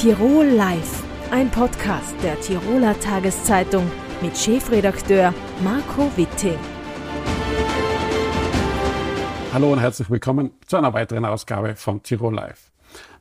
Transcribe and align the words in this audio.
Tirol 0.00 0.44
Live, 0.44 1.02
ein 1.32 1.50
Podcast 1.50 2.14
der 2.22 2.40
Tiroler 2.40 2.98
Tageszeitung 3.00 3.90
mit 4.22 4.38
Chefredakteur 4.38 5.34
Marco 5.64 6.08
Witting. 6.16 6.56
Hallo 9.52 9.72
und 9.72 9.80
herzlich 9.80 10.08
willkommen 10.08 10.52
zu 10.68 10.76
einer 10.76 10.92
weiteren 10.92 11.24
Ausgabe 11.24 11.74
von 11.74 12.00
Tirol 12.04 12.32
Live. 12.32 12.70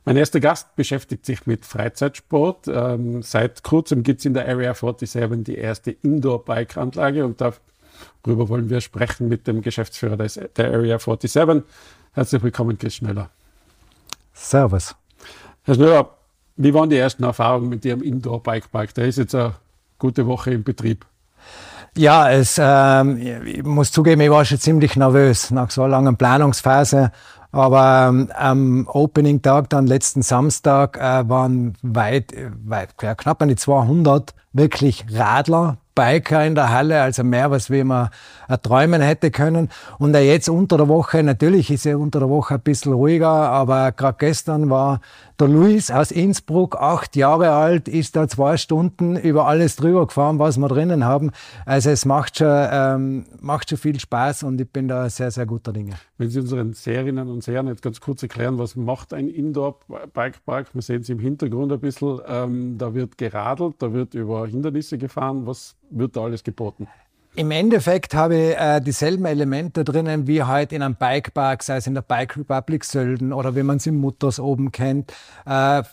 Mein 0.06 0.18
erster 0.18 0.40
Gast 0.40 0.76
beschäftigt 0.76 1.26
sich 1.26 1.48
mit 1.48 1.66
Freizeitsport. 1.66 2.68
Ähm, 2.68 3.24
seit 3.24 3.64
kurzem 3.64 4.04
gibt 4.04 4.20
es 4.20 4.26
in 4.26 4.36
der 4.36 4.48
Area 4.48 4.76
47 4.76 5.46
die 5.46 5.56
erste 5.56 5.90
Indoor-Bike-Anlage 5.90 7.26
und 7.26 7.42
darüber 7.42 8.50
wollen 8.50 8.70
wir 8.70 8.82
sprechen 8.82 9.30
mit 9.30 9.48
dem 9.48 9.64
Geschäftsführer 9.64 10.16
des, 10.16 10.40
der 10.56 10.72
Area 10.72 11.00
47. 11.00 11.64
Herzlich 12.12 12.44
willkommen, 12.44 12.78
Chris 12.78 12.98
Schneller. 12.98 13.32
Servus. 14.32 14.96
Herr 15.64 15.74
Schneller, 15.74 16.17
wie 16.58 16.74
waren 16.74 16.90
die 16.90 16.98
ersten 16.98 17.24
Erfahrungen 17.24 17.70
mit 17.70 17.86
Ihrem 17.86 18.02
Indoor-Bike-Park? 18.02 18.94
Der 18.96 19.06
ist 19.06 19.18
jetzt 19.18 19.36
eine 19.36 19.54
gute 20.00 20.28
Woche 20.28 20.52
im 20.52 20.64
Betrieb. 20.64 21.06
Ja, 21.96 22.30
es, 22.30 22.60
ähm, 22.62 23.18
ich 23.46 23.64
muss 23.64 23.92
zugeben, 23.92 24.22
ich 24.22 24.30
war 24.30 24.46
schon 24.46 24.60
ziemlich 24.60 24.96
nervös 24.96 25.52
nach 25.52 25.72
so 25.72 25.82
einer 25.82 25.92
langen 25.92 26.18
Planungsphase. 26.18 27.12
Aber 27.52 28.08
ähm, 28.10 28.30
am 28.36 28.88
Opening-Tag, 28.88 29.70
dann 29.70 29.88
letzten 29.88 30.22
Samstag, 30.22 30.98
äh, 30.98 31.28
waren 31.28 31.76
weit, 31.82 32.34
weit 32.66 32.90
ja, 33.02 33.16
knapp 33.16 33.42
an 33.42 33.48
die 33.48 33.56
200 33.56 34.34
wirklich 34.54 35.06
Radler, 35.12 35.78
Biker 35.96 36.46
in 36.46 36.54
der 36.54 36.70
Halle, 36.70 37.02
also 37.02 37.24
mehr, 37.24 37.50
was 37.50 37.72
wie 37.72 37.84
man 37.84 38.10
träumen 38.62 39.02
hätte 39.02 39.32
können. 39.32 39.70
Und 39.98 40.14
jetzt 40.14 40.50
unter 40.50 40.78
der 40.78 40.88
Woche, 40.88 41.24
natürlich 41.24 41.72
ist 41.72 41.88
er 41.88 42.00
unter 42.00 42.20
der 42.20 42.30
Woche 42.30 42.56
ein 42.56 42.62
bisschen 42.62 42.94
ruhiger, 42.94 43.28
aber 43.28 43.92
gerade 43.92 44.18
gestern 44.20 44.70
war 44.70 45.02
der 45.40 45.48
Luis 45.48 45.92
aus 45.92 46.12
Innsbruck, 46.12 46.76
acht 46.78 47.16
Jahre 47.16 47.52
alt, 47.52 47.88
ist 47.88 48.16
da 48.16 48.28
zwei 48.28 48.58
Stunden 48.58 49.16
über 49.16 49.48
alles 49.48 49.76
drüber 49.76 50.08
gefahren, 50.08 50.40
was 50.40 50.58
wir 50.58 50.68
drinnen 50.68 51.06
haben. 51.06 51.32
Also 51.66 51.92
es 51.92 52.06
macht 52.06 52.38
schon, 52.38 52.68
ähm, 52.72 53.26
macht 53.40 53.70
schon 53.70 53.78
viel 53.78 54.00
Spaß 54.00 54.44
und 54.44 54.60
ich 54.60 54.70
bin 54.70 54.88
da 54.88 55.10
sehr, 55.10 55.30
sehr 55.30 55.46
guter 55.46 55.74
Dinge. 55.74 55.94
Wenn 56.18 56.30
Sie 56.30 56.40
unseren 56.40 56.74
Seherinnen 56.74 57.30
und 57.30 57.44
Sehern 57.44 57.68
jetzt 57.68 57.84
ganz 57.84 58.02
kurz 58.02 58.24
erklären, 58.24 58.58
was 58.58 58.76
macht 58.76 59.14
ein 59.14 59.28
Indoor-Bikepark? 59.28 60.74
Wir 60.74 60.82
sehen 60.82 61.02
es 61.02 61.10
im 61.10 61.20
Hintergrund 61.20 61.72
ein 61.72 61.80
bisschen. 61.80 62.20
Ähm, 62.28 62.78
da 62.78 62.94
wird 62.96 63.18
geradelt, 63.18 63.76
da 63.80 63.94
wird 63.94 64.16
über 64.16 64.48
Hindernisse 64.48 64.98
gefahren. 64.98 65.46
Was 65.46 65.76
wird 65.92 66.16
da 66.16 66.24
alles 66.24 66.44
geboten? 66.44 66.88
Im 67.38 67.52
Endeffekt 67.52 68.16
habe 68.16 68.36
ich 68.36 68.58
äh, 68.58 68.82
dieselben 68.82 69.26
Elemente 69.26 69.84
drinnen 69.84 70.26
wie 70.26 70.42
halt 70.42 70.74
in 70.74 70.82
einem 70.82 70.96
Bikepark, 70.96 71.62
sei 71.62 71.78
es 71.78 71.86
in 71.86 71.94
der 71.94 72.02
Bike 72.02 72.36
Republic 72.36 72.84
Sölden 72.84 73.32
oder 73.32 73.56
wie 73.56 73.62
man 73.62 73.78
es 73.78 73.86
im 73.86 73.98
Mutters 73.98 74.40
oben 74.40 74.72
kennt. 74.72 75.14
Äh, 75.46 75.84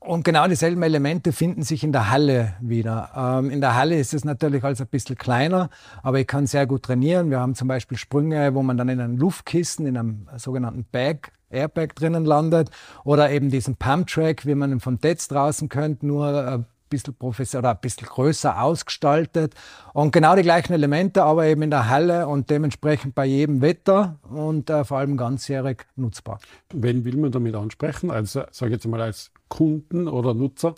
und 0.00 0.24
genau 0.24 0.46
dieselben 0.46 0.82
Elemente 0.82 1.32
finden 1.32 1.62
sich 1.62 1.84
in 1.84 1.92
der 1.92 2.10
Halle 2.10 2.52
wieder. 2.60 3.12
Ähm, 3.16 3.48
in 3.48 3.62
der 3.62 3.76
Halle 3.76 3.98
ist 3.98 4.12
es 4.12 4.26
natürlich 4.26 4.62
als 4.62 4.82
ein 4.82 4.88
bisschen 4.88 5.16
kleiner, 5.16 5.70
aber 6.02 6.20
ich 6.20 6.26
kann 6.26 6.46
sehr 6.46 6.66
gut 6.66 6.82
trainieren. 6.82 7.30
Wir 7.30 7.40
haben 7.40 7.54
zum 7.54 7.66
Beispiel 7.66 7.96
Sprünge, 7.96 8.54
wo 8.54 8.62
man 8.62 8.76
dann 8.76 8.90
in 8.90 9.00
einem 9.00 9.16
Luftkissen, 9.16 9.86
in 9.86 9.96
einem 9.96 10.28
sogenannten 10.36 10.84
Bag, 10.84 11.32
Airbag 11.48 11.94
drinnen 11.94 12.26
landet 12.26 12.68
oder 13.04 13.30
eben 13.30 13.48
diesen 13.48 13.76
Pump 13.76 14.08
Track, 14.08 14.44
wie 14.44 14.54
man 14.54 14.70
ihn 14.70 14.80
vom 14.80 15.00
Tetz 15.00 15.28
draußen 15.28 15.70
kennt, 15.70 16.02
nur 16.02 16.46
äh, 16.46 16.58
bisschen 16.90 17.14
professioneller 17.14 17.70
oder 17.70 17.78
ein 17.78 17.80
bisschen 17.80 18.06
größer 18.06 18.60
ausgestaltet. 18.60 19.54
Und 19.94 20.12
genau 20.12 20.36
die 20.36 20.42
gleichen 20.42 20.74
Elemente, 20.74 21.22
aber 21.22 21.46
eben 21.46 21.62
in 21.62 21.70
der 21.70 21.88
Halle 21.88 22.28
und 22.28 22.50
dementsprechend 22.50 23.14
bei 23.14 23.24
jedem 23.24 23.62
Wetter 23.62 24.18
und 24.28 24.68
äh, 24.68 24.84
vor 24.84 24.98
allem 24.98 25.16
ganzjährig 25.16 25.86
nutzbar. 25.96 26.38
Wen 26.74 27.04
will 27.04 27.16
man 27.16 27.32
damit 27.32 27.54
ansprechen? 27.54 28.10
Also 28.10 28.42
sage 28.50 28.70
ich 28.70 28.76
jetzt 28.76 28.86
mal 28.86 29.00
als 29.00 29.30
Kunden 29.48 30.08
oder 30.08 30.34
Nutzer? 30.34 30.74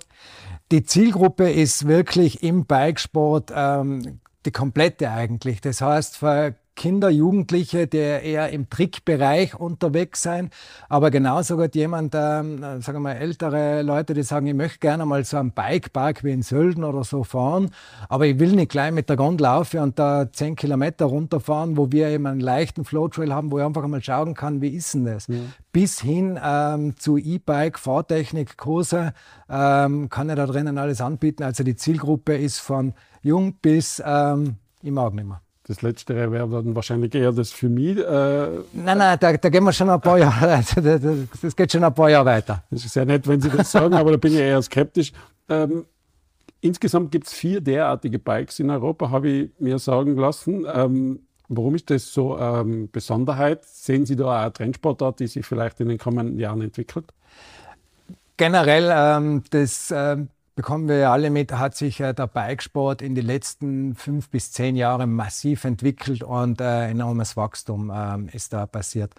Die 0.70 0.84
Zielgruppe 0.84 1.50
ist 1.50 1.88
wirklich 1.88 2.42
im 2.42 2.66
Bikesport 2.66 3.52
ähm, 3.54 4.20
die 4.44 4.50
komplette 4.50 5.10
eigentlich. 5.10 5.60
Das 5.60 5.80
heißt, 5.80 6.16
für 6.16 6.54
Kinder, 6.74 7.10
Jugendliche, 7.10 7.86
die 7.86 7.98
eher 7.98 8.50
im 8.50 8.70
Trickbereich 8.70 9.54
unterwegs 9.54 10.22
sein, 10.22 10.50
aber 10.88 11.10
genauso 11.10 11.56
gut 11.56 11.74
jemand, 11.74 12.14
ähm, 12.14 12.60
sagen 12.80 12.98
wir 12.98 13.00
mal, 13.00 13.12
ältere 13.12 13.82
Leute, 13.82 14.14
die 14.14 14.22
sagen, 14.22 14.46
ich 14.46 14.54
möchte 14.54 14.78
gerne 14.78 15.04
mal 15.04 15.24
so 15.24 15.36
einen 15.36 15.52
Bikepark 15.52 16.24
wie 16.24 16.32
in 16.32 16.42
Sölden 16.42 16.84
oder 16.84 17.04
so 17.04 17.24
fahren, 17.24 17.70
aber 18.08 18.26
ich 18.26 18.38
will 18.38 18.52
nicht 18.52 18.70
gleich 18.70 18.92
mit 18.92 19.08
der 19.08 19.16
Gondel 19.16 19.42
laufen 19.42 19.80
und 19.80 19.98
da 19.98 20.32
zehn 20.32 20.56
Kilometer 20.56 21.06
runterfahren, 21.06 21.76
wo 21.76 21.92
wir 21.92 22.08
eben 22.08 22.26
einen 22.26 22.40
leichten 22.40 22.84
Flowtrail 22.84 23.34
haben, 23.34 23.50
wo 23.50 23.58
ich 23.58 23.64
einfach 23.64 23.86
mal 23.86 24.02
schauen 24.02 24.34
kann, 24.34 24.60
wie 24.60 24.68
ist 24.68 24.94
denn 24.94 25.04
das? 25.04 25.26
Ja. 25.26 25.36
Bis 25.72 26.00
hin 26.00 26.38
ähm, 26.42 26.96
zu 26.96 27.18
E-Bike, 27.18 27.78
Fahrtechnik, 27.78 28.56
Kurse, 28.56 29.12
ähm, 29.48 30.08
kann 30.08 30.28
er 30.28 30.36
da 30.36 30.46
drinnen 30.46 30.78
alles 30.78 31.00
anbieten. 31.00 31.42
Also 31.42 31.64
die 31.64 31.76
Zielgruppe 31.76 32.36
ist 32.36 32.58
von 32.58 32.94
jung 33.22 33.54
bis, 33.54 34.02
ähm, 34.04 34.56
ich 34.82 34.90
mag 34.90 35.14
nicht 35.14 35.26
mehr. 35.26 35.40
Das 35.64 35.80
Letztere 35.80 36.32
wäre 36.32 36.48
dann 36.48 36.74
wahrscheinlich 36.74 37.14
eher 37.14 37.30
das 37.30 37.52
für 37.52 37.68
mich. 37.68 37.96
Äh 37.96 38.02
nein, 38.72 38.98
nein, 38.98 39.16
da, 39.20 39.36
da, 39.36 39.48
gehen 39.48 39.62
wir 39.62 39.72
schon 39.72 39.90
ein 39.90 40.00
paar 40.00 40.18
Jahre, 40.18 40.60
das 41.42 41.56
geht 41.56 41.70
schon 41.70 41.84
ein 41.84 41.94
paar 41.94 42.10
Jahre 42.10 42.26
weiter. 42.26 42.64
Das 42.70 42.84
ist 42.84 42.92
sehr 42.92 43.04
nett, 43.04 43.28
wenn 43.28 43.40
Sie 43.40 43.48
das 43.48 43.70
sagen, 43.70 43.94
aber 43.94 44.10
da 44.10 44.16
bin 44.16 44.32
ich 44.32 44.40
eher 44.40 44.60
skeptisch. 44.60 45.12
Ähm, 45.48 45.86
insgesamt 46.60 47.12
gibt 47.12 47.28
es 47.28 47.32
vier 47.32 47.60
derartige 47.60 48.18
Bikes 48.18 48.58
in 48.58 48.70
Europa, 48.70 49.10
habe 49.10 49.28
ich 49.28 49.50
mir 49.60 49.78
sagen 49.78 50.16
lassen. 50.16 50.66
Ähm, 50.72 51.20
warum 51.48 51.76
ist 51.76 51.90
das 51.90 52.12
so 52.12 52.36
ähm, 52.38 52.88
Besonderheit? 52.90 53.64
Sehen 53.64 54.04
Sie 54.04 54.16
da 54.16 54.42
eine 54.42 54.52
Trendsportart, 54.52 55.20
die 55.20 55.28
sich 55.28 55.46
vielleicht 55.46 55.78
in 55.78 55.88
den 55.88 55.98
kommenden 55.98 56.40
Jahren 56.40 56.60
entwickelt? 56.60 57.04
Generell, 58.36 58.90
ähm, 58.92 59.44
das 59.50 59.92
ähm, 59.94 60.28
bekommen 60.54 60.88
wir 60.88 60.98
ja 60.98 61.12
alle 61.12 61.30
mit, 61.30 61.52
hat 61.52 61.74
sich 61.74 62.00
äh, 62.00 62.12
der 62.12 62.26
Bikesport 62.26 63.02
in 63.02 63.14
den 63.14 63.26
letzten 63.26 63.94
fünf 63.94 64.30
bis 64.30 64.52
zehn 64.52 64.76
Jahren 64.76 65.12
massiv 65.12 65.64
entwickelt 65.64 66.22
und 66.22 66.60
äh, 66.60 66.88
enormes 66.88 67.36
Wachstum 67.36 67.92
ähm, 67.94 68.28
ist 68.32 68.52
da 68.52 68.66
passiert. 68.66 69.14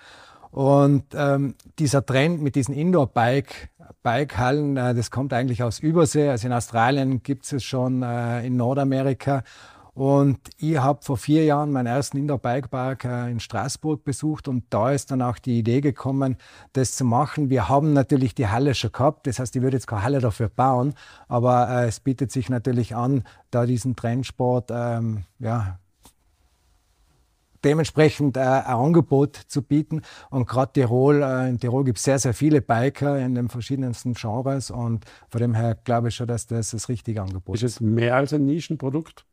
Und 0.52 1.06
ähm, 1.16 1.56
dieser 1.80 2.06
Trend 2.06 2.42
mit 2.44 2.54
diesen 2.54 2.76
Indoor-Bike, 2.76 3.70
Bike-Hallen, 4.04 4.78
äh, 4.78 4.94
das 4.94 5.10
kommt 5.10 5.34
eigentlich 5.34 5.64
aus 5.64 5.80
Übersee. 5.80 6.30
Also 6.30 6.48
in 6.48 6.54
Australien 6.54 7.24
gibt 7.24 7.52
es 7.52 7.64
schon, 7.64 8.04
äh, 8.04 8.46
in 8.46 8.56
Nordamerika 8.56 9.44
und 9.94 10.40
ich 10.58 10.78
habe 10.78 11.04
vor 11.04 11.18
vier 11.18 11.46
Jahren 11.46 11.72
meinen 11.72 11.86
ersten 11.86 12.18
Indoor-Bike-Park 12.18 13.06
äh, 13.06 13.32
in 13.32 13.40
Straßburg 13.40 14.04
besucht 14.04 14.48
und 14.48 14.66
da 14.72 14.92
ist 14.92 15.12
dann 15.12 15.22
auch 15.22 15.38
die 15.38 15.60
Idee 15.60 15.82
gekommen, 15.82 16.38
das 16.74 16.96
zu 16.96 17.06
machen. 17.06 17.50
Wir 17.52 17.70
haben 17.70 17.94
natürlich 17.94 18.34
die 18.34 18.48
Halle 18.48 18.74
schon 18.74 18.92
gehabt, 18.92 19.28
das 19.28 19.38
heißt, 19.38 19.56
ich 19.56 19.62
würde 19.62 19.78
jetzt 19.78 19.88
keine 19.88 20.04
Halle 20.04 20.20
dafür 20.20 20.50
bauen, 20.50 20.96
aber 21.28 21.70
äh, 21.70 21.88
es 21.88 22.00
bietet 22.00 22.32
sich 22.32 22.50
natürlich 22.50 22.96
an, 22.96 23.24
da 23.52 23.68
diesen 23.68 23.96
Trendsport 23.96 24.72
ähm, 24.72 25.26
ja, 25.38 25.78
dementsprechend 27.64 28.38
äh, 28.38 28.42
ein 28.42 28.66
Angebot 28.66 29.36
zu 29.36 29.62
bieten. 29.62 30.02
Und 30.30 30.48
gerade 30.48 30.74
Tirol, 30.74 31.22
äh, 31.22 31.50
in 31.50 31.60
Tirol 31.60 31.84
gibt 31.84 31.98
es 31.98 32.04
sehr, 32.04 32.20
sehr 32.20 32.34
viele 32.34 32.62
Biker 32.62 33.20
in 33.20 33.36
den 33.36 33.50
verschiedensten 33.50 34.14
Genres 34.14 34.72
und 34.72 35.06
von 35.30 35.42
dem 35.42 35.54
her 35.54 35.78
glaube 35.84 36.10
ich 36.10 36.16
schon, 36.16 36.28
dass 36.28 36.48
das 36.48 36.72
das 36.72 36.90
richtige 36.90 37.22
Angebot 37.22 37.56
ist. 37.56 37.64
Ist 37.64 37.72
es 37.76 37.82
mehr 37.82 38.16
als 38.16 38.34
ein 38.34 38.46
Nischenprodukt? 38.46 39.26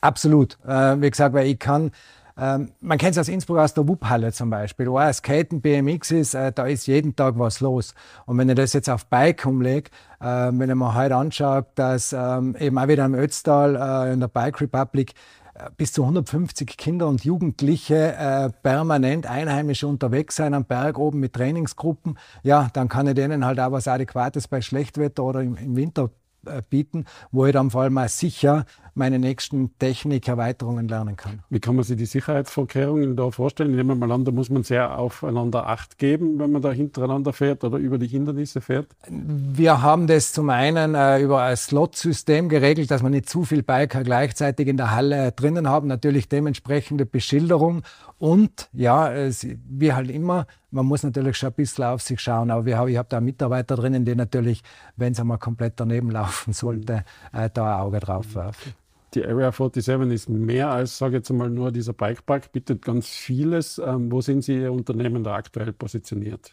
Absolut. 0.00 0.58
Äh, 0.66 1.00
wie 1.00 1.10
gesagt, 1.10 1.34
weil 1.34 1.46
ich 1.46 1.58
kann, 1.58 1.90
ähm, 2.38 2.72
man 2.80 2.96
kennt 2.96 3.12
es 3.12 3.18
aus 3.18 3.28
Innsbruck 3.28 3.58
aus 3.58 3.74
der 3.74 3.86
Wupphalle 3.86 4.32
zum 4.32 4.48
Beispiel, 4.48 4.90
wo 4.90 4.98
auch 4.98 5.12
Skaten, 5.12 5.60
BMX 5.60 6.10
ist, 6.10 6.34
äh, 6.34 6.52
da 6.52 6.66
ist 6.66 6.86
jeden 6.86 7.14
Tag 7.14 7.38
was 7.38 7.60
los. 7.60 7.94
Und 8.24 8.38
wenn 8.38 8.48
ich 8.48 8.54
das 8.54 8.72
jetzt 8.72 8.88
auf 8.88 9.06
Bike 9.06 9.44
umlege, 9.44 9.90
äh, 10.20 10.24
wenn 10.52 10.70
ich 10.70 10.76
mir 10.76 10.94
heute 10.94 11.16
anschaue, 11.16 11.66
dass 11.74 12.14
ähm, 12.14 12.56
eben 12.58 12.78
auch 12.78 12.88
wieder 12.88 13.04
im 13.04 13.14
Ötztal 13.14 13.76
äh, 13.76 14.12
in 14.12 14.20
der 14.20 14.28
Bike 14.28 14.60
Republic 14.62 15.12
äh, 15.54 15.68
bis 15.76 15.92
zu 15.92 16.02
150 16.02 16.78
Kinder 16.78 17.08
und 17.08 17.24
Jugendliche 17.24 18.14
äh, 18.14 18.48
permanent 18.62 19.26
Einheimische 19.26 19.86
unterwegs 19.86 20.36
sein 20.36 20.54
am 20.54 20.64
Berg 20.64 20.98
oben 20.98 21.20
mit 21.20 21.34
Trainingsgruppen, 21.34 22.18
ja, 22.42 22.68
dann 22.72 22.88
kann 22.88 23.06
ich 23.06 23.14
denen 23.14 23.44
halt 23.44 23.60
auch 23.60 23.72
was 23.72 23.86
Adäquates 23.86 24.48
bei 24.48 24.62
Schlechtwetter 24.62 25.24
oder 25.24 25.42
im, 25.42 25.56
im 25.56 25.76
Winter 25.76 26.10
äh, 26.46 26.62
bieten, 26.68 27.04
wo 27.32 27.44
ich 27.44 27.52
dann 27.52 27.70
vor 27.70 27.82
allem 27.82 27.98
auch 27.98 28.08
sicher 28.08 28.64
meine 28.94 29.18
nächsten 29.18 29.76
Technikerweiterungen 29.78 30.88
lernen 30.88 31.16
kann. 31.16 31.40
Wie 31.50 31.60
kann 31.60 31.76
man 31.76 31.84
sich 31.84 31.96
die 31.96 32.06
Sicherheitsvorkehrungen 32.06 33.16
da 33.16 33.30
vorstellen? 33.30 33.74
Nehmen 33.74 33.88
wir 33.88 34.06
mal 34.06 34.12
an, 34.12 34.24
da 34.24 34.32
muss 34.32 34.50
man 34.50 34.62
sehr 34.62 34.98
aufeinander 34.98 35.66
Acht 35.66 35.98
geben, 35.98 36.38
wenn 36.38 36.52
man 36.52 36.62
da 36.62 36.72
hintereinander 36.72 37.32
fährt 37.32 37.64
oder 37.64 37.78
über 37.78 37.98
die 37.98 38.06
Hindernisse 38.06 38.60
fährt? 38.60 38.88
Wir 39.08 39.82
haben 39.82 40.06
das 40.06 40.32
zum 40.32 40.50
einen 40.50 40.94
äh, 40.94 41.20
über 41.20 41.42
ein 41.42 41.56
Slot-System 41.56 42.48
geregelt, 42.48 42.90
dass 42.90 43.02
man 43.02 43.12
nicht 43.12 43.28
zu 43.28 43.44
viel 43.44 43.62
Biker 43.62 44.02
gleichzeitig 44.02 44.68
in 44.68 44.76
der 44.76 44.90
Halle 44.92 45.32
drinnen 45.32 45.68
haben. 45.68 45.88
Natürlich 45.88 46.28
dementsprechende 46.28 47.06
Beschilderung 47.06 47.82
und 48.18 48.68
ja, 48.74 49.10
es, 49.10 49.46
wie 49.66 49.94
halt 49.94 50.10
immer, 50.10 50.46
man 50.70 50.84
muss 50.84 51.02
natürlich 51.02 51.38
schon 51.38 51.48
ein 51.48 51.54
bisschen 51.54 51.84
auf 51.84 52.02
sich 52.02 52.20
schauen. 52.20 52.50
Aber 52.50 52.66
wir 52.66 52.76
haben, 52.76 52.88
ich 52.88 52.98
habe 52.98 53.08
da 53.08 53.20
Mitarbeiter 53.20 53.76
drinnen, 53.76 54.04
die 54.04 54.14
natürlich, 54.14 54.62
wenn 54.96 55.12
es 55.12 55.20
einmal 55.20 55.38
komplett 55.38 55.80
daneben 55.80 56.10
laufen 56.10 56.52
sollte, 56.52 57.04
äh, 57.32 57.48
da 57.52 57.76
ein 57.76 57.80
Auge 57.80 58.00
drauf 58.00 58.34
werfen. 58.34 58.74
Die 59.14 59.24
Area 59.24 59.50
47 59.50 60.12
ist 60.12 60.28
mehr 60.28 60.70
als, 60.70 60.98
sage 60.98 61.16
ich 61.16 61.20
jetzt 61.20 61.30
mal, 61.30 61.50
nur 61.50 61.72
dieser 61.72 61.92
Bikepark, 61.92 62.52
bietet 62.52 62.82
ganz 62.82 63.08
vieles. 63.08 63.78
Ähm, 63.78 64.10
wo 64.12 64.20
sind 64.20 64.42
Sie 64.42 64.60
Ihr 64.60 64.72
Unternehmen 64.72 65.24
da 65.24 65.34
aktuell 65.34 65.72
positioniert? 65.72 66.52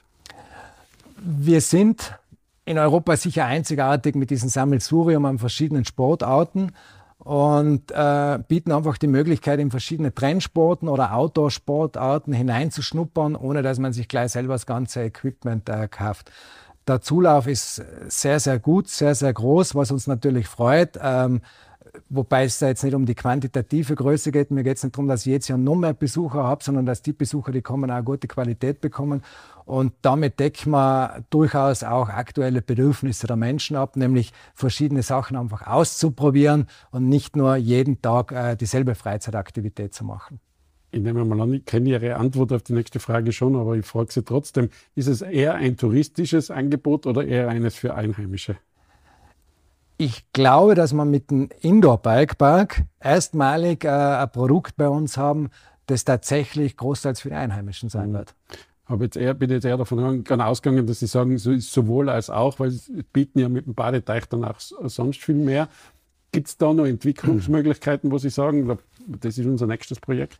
Wir 1.19 1.62
sind 1.62 2.18
in 2.65 2.77
Europa 2.77 3.15
sicher 3.15 3.45
einzigartig 3.45 4.15
mit 4.15 4.30
diesem 4.30 4.50
Sammelsurium 4.50 5.25
an 5.25 5.38
verschiedenen 5.38 5.86
Sportarten 5.86 6.71
und 7.19 7.92
äh, 7.92 8.39
bieten 8.48 8.71
einfach 8.71 8.98
die 8.98 9.07
Möglichkeit, 9.07 9.59
in 9.59 9.71
verschiedene 9.71 10.13
Trendsporten 10.13 10.89
oder 10.89 11.13
Outdoor-Sportarten 11.13 12.33
hineinzuschnuppern, 12.33 13.36
ohne 13.36 13.62
dass 13.62 13.80
man 13.80 13.94
sich 13.94 14.07
gleich 14.07 14.31
selber 14.31 14.54
das 14.54 14.65
ganze 14.65 15.04
Equipment 15.04 15.69
äh, 15.69 15.88
kauft. 15.88 16.31
Der 16.88 17.01
Zulauf 17.01 17.48
ist 17.48 17.83
sehr, 18.07 18.39
sehr 18.39 18.59
gut, 18.59 18.88
sehr, 18.88 19.13
sehr 19.13 19.33
groß, 19.33 19.75
was 19.75 19.92
uns 19.92 20.07
natürlich 20.07 20.48
freut. 20.48 20.98
Ähm, 21.01 21.42
wobei 22.09 22.45
es 22.45 22.59
da 22.59 22.67
jetzt 22.67 22.83
nicht 22.83 22.94
um 22.94 23.05
die 23.05 23.15
quantitative 23.15 23.95
Größe 23.95 24.31
geht. 24.31 24.51
Mir 24.51 24.63
geht 24.63 24.77
es 24.77 24.83
nicht 24.83 24.95
darum, 24.95 25.07
dass 25.07 25.25
ich 25.25 25.31
jetzt 25.31 25.47
ja 25.47 25.57
noch 25.57 25.75
mehr 25.75 25.94
Besucher 25.94 26.44
habe, 26.44 26.63
sondern 26.63 26.85
dass 26.85 27.01
die 27.01 27.13
Besucher, 27.13 27.51
die 27.51 27.61
kommen, 27.61 27.91
auch 27.91 28.03
gute 28.03 28.27
Qualität 28.27 28.81
bekommen. 28.81 29.21
Und 29.65 29.94
damit 30.01 30.39
decken 30.39 30.71
wir 30.71 31.25
durchaus 31.29 31.83
auch 31.83 32.09
aktuelle 32.09 32.61
Bedürfnisse 32.61 33.27
der 33.27 33.35
Menschen 33.35 33.75
ab, 33.75 33.97
nämlich 33.97 34.31
verschiedene 34.53 35.03
Sachen 35.03 35.35
einfach 35.35 35.67
auszuprobieren 35.67 36.67
und 36.91 37.09
nicht 37.09 37.35
nur 37.35 37.55
jeden 37.55 38.01
Tag 38.01 38.31
äh, 38.31 38.55
dieselbe 38.55 38.95
Freizeitaktivität 38.95 39.94
zu 39.94 40.05
machen. 40.05 40.39
Ich 40.91 41.01
nehme 41.01 41.25
mal 41.25 41.41
an, 41.41 41.53
ich 41.53 41.65
kenne 41.65 41.89
Ihre 41.89 42.15
Antwort 42.15 42.53
auf 42.53 42.63
die 42.63 42.73
nächste 42.73 42.99
Frage 42.99 43.33
schon, 43.33 43.57
aber 43.57 43.75
ich 43.75 43.85
frage 43.85 44.11
Sie 44.11 44.23
trotzdem, 44.23 44.69
ist 44.95 45.07
es 45.07 45.21
eher 45.21 45.55
ein 45.55 45.75
touristisches 45.75 46.49
Angebot 46.49 47.05
oder 47.05 47.25
eher 47.25 47.49
eines 47.49 47.75
für 47.75 47.94
Einheimische? 47.94 48.55
Ich 49.99 50.31
glaube, 50.31 50.75
dass 50.75 50.94
wir 50.94 51.05
mit 51.05 51.31
dem 51.31 51.49
Indoor 51.61 51.97
Bike 51.97 52.38
Park 52.38 52.83
erstmalig 52.99 53.83
äh, 53.83 53.89
ein 53.89 54.31
Produkt 54.31 54.77
bei 54.77 54.88
uns 54.88 55.17
haben, 55.17 55.49
das 55.88 56.05
tatsächlich 56.05 56.77
großteils 56.77 57.21
für 57.21 57.29
die 57.29 57.35
Einheimischen 57.35 57.89
sein 57.89 58.09
mhm. 58.09 58.13
wird. 58.13 58.35
Aber 58.85 59.03
jetzt 59.03 59.17
eher, 59.17 59.33
bin 59.33 59.49
jetzt 59.49 59.65
eher 59.65 59.75
davon 59.75 60.23
ausgegangen, 60.39 60.88
dass 60.88 60.99
Sie 60.99 61.07
sagen, 61.07 61.38
so 61.38 61.51
ist 61.51 61.73
sowohl 61.73 62.09
als 62.09 62.29
auch, 62.29 62.59
weil 62.59 62.69
Sie 62.71 63.03
bieten 63.11 63.39
ja 63.39 63.49
mit 63.49 63.65
dem 63.65 63.73
Badeteich 63.73 64.27
dann 64.27 64.45
auch 64.45 64.59
sonst 64.59 65.21
viel 65.21 65.35
mehr. 65.35 65.67
Gibt 66.31 66.47
es 66.47 66.57
da 66.57 66.73
noch 66.73 66.85
Entwicklungsmöglichkeiten, 66.85 68.11
wo 68.11 68.17
Sie 68.17 68.29
sagen, 68.29 68.77
das 69.07 69.38
ist 69.38 69.45
unser 69.45 69.67
nächstes 69.67 69.99
Projekt? 69.99 70.39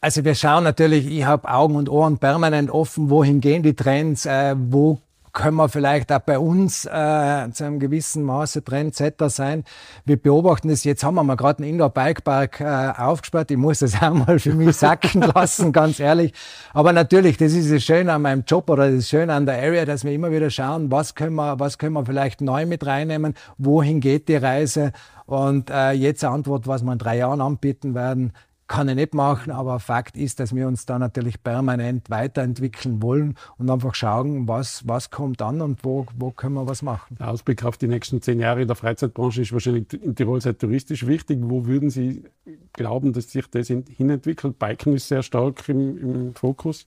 Also 0.00 0.24
wir 0.24 0.34
schauen 0.34 0.64
natürlich, 0.64 1.06
ich 1.06 1.24
habe 1.24 1.48
Augen 1.48 1.76
und 1.76 1.88
Ohren 1.88 2.18
permanent 2.18 2.70
offen, 2.70 3.10
wohin 3.10 3.40
gehen 3.40 3.62
die 3.62 3.74
Trends, 3.74 4.26
äh, 4.26 4.54
wo 4.56 5.00
können 5.36 5.56
wir 5.58 5.68
vielleicht 5.68 6.10
auch 6.12 6.20
bei 6.20 6.38
uns 6.38 6.86
äh, 6.86 7.50
zu 7.52 7.64
einem 7.64 7.78
gewissen 7.78 8.24
Maße 8.24 8.64
Trendsetter 8.64 9.28
sein. 9.28 9.64
Wir 10.06 10.16
beobachten 10.16 10.68
das, 10.68 10.82
jetzt 10.82 11.04
haben 11.04 11.14
wir 11.14 11.24
mal 11.24 11.36
gerade 11.36 11.62
einen 11.62 11.72
Indoor-Bikepark 11.72 12.60
äh, 12.62 12.92
aufgesperrt. 12.96 13.50
Ich 13.50 13.58
muss 13.58 13.80
das 13.80 13.94
auch 14.02 14.14
mal 14.14 14.38
für 14.38 14.54
mich 14.54 14.74
sacken 14.76 15.20
lassen, 15.20 15.72
ganz 15.72 16.00
ehrlich. 16.00 16.32
Aber 16.72 16.94
natürlich, 16.94 17.36
das 17.36 17.52
ist 17.52 17.70
das 17.70 17.84
Schöne 17.84 18.14
an 18.14 18.22
meinem 18.22 18.44
Job 18.46 18.70
oder 18.70 18.90
das 18.90 19.10
Schöne 19.10 19.34
an 19.34 19.44
der 19.44 19.58
Area, 19.58 19.84
dass 19.84 20.04
wir 20.04 20.12
immer 20.12 20.32
wieder 20.32 20.48
schauen, 20.48 20.90
was 20.90 21.14
können 21.14 21.34
wir, 21.34 21.60
was 21.60 21.76
können 21.76 21.92
wir 21.92 22.06
vielleicht 22.06 22.40
neu 22.40 22.64
mit 22.64 22.86
reinnehmen, 22.86 23.34
wohin 23.58 24.00
geht 24.00 24.28
die 24.28 24.36
Reise. 24.36 24.92
Und 25.26 25.68
äh, 25.70 25.90
jetzt 25.90 26.24
eine 26.24 26.32
Antwort, 26.32 26.66
was 26.66 26.82
wir 26.82 26.92
in 26.92 26.98
drei 26.98 27.18
Jahren 27.18 27.42
anbieten 27.42 27.94
werden, 27.94 28.32
kann 28.68 28.88
ich 28.88 28.96
nicht 28.96 29.14
machen, 29.14 29.52
aber 29.52 29.78
Fakt 29.78 30.16
ist, 30.16 30.40
dass 30.40 30.54
wir 30.54 30.66
uns 30.66 30.86
da 30.86 30.98
natürlich 30.98 31.42
permanent 31.42 32.10
weiterentwickeln 32.10 33.02
wollen 33.02 33.36
und 33.58 33.70
einfach 33.70 33.94
schauen, 33.94 34.48
was, 34.48 34.86
was 34.86 35.10
kommt 35.10 35.40
an 35.42 35.60
und 35.60 35.84
wo, 35.84 36.06
wo 36.16 36.30
können 36.32 36.54
wir 36.54 36.66
was 36.66 36.82
machen. 36.82 37.16
Der 37.18 37.28
Ausblick 37.28 37.64
auf 37.64 37.76
die 37.76 37.86
nächsten 37.86 38.20
zehn 38.22 38.40
Jahre 38.40 38.62
in 38.62 38.66
der 38.66 38.76
Freizeitbranche 38.76 39.42
ist 39.42 39.52
wahrscheinlich 39.52 39.92
in 39.92 40.14
Tirol 40.14 40.40
sehr 40.40 40.58
touristisch 40.58 41.06
wichtig. 41.06 41.38
Wo 41.42 41.66
würden 41.66 41.90
Sie 41.90 42.24
glauben, 42.72 43.12
dass 43.12 43.30
sich 43.30 43.48
das 43.50 43.68
hinentwickelt? 43.68 44.58
Biken 44.58 44.94
ist 44.94 45.08
sehr 45.08 45.22
stark 45.22 45.68
im, 45.68 45.98
im 45.98 46.34
Fokus. 46.34 46.86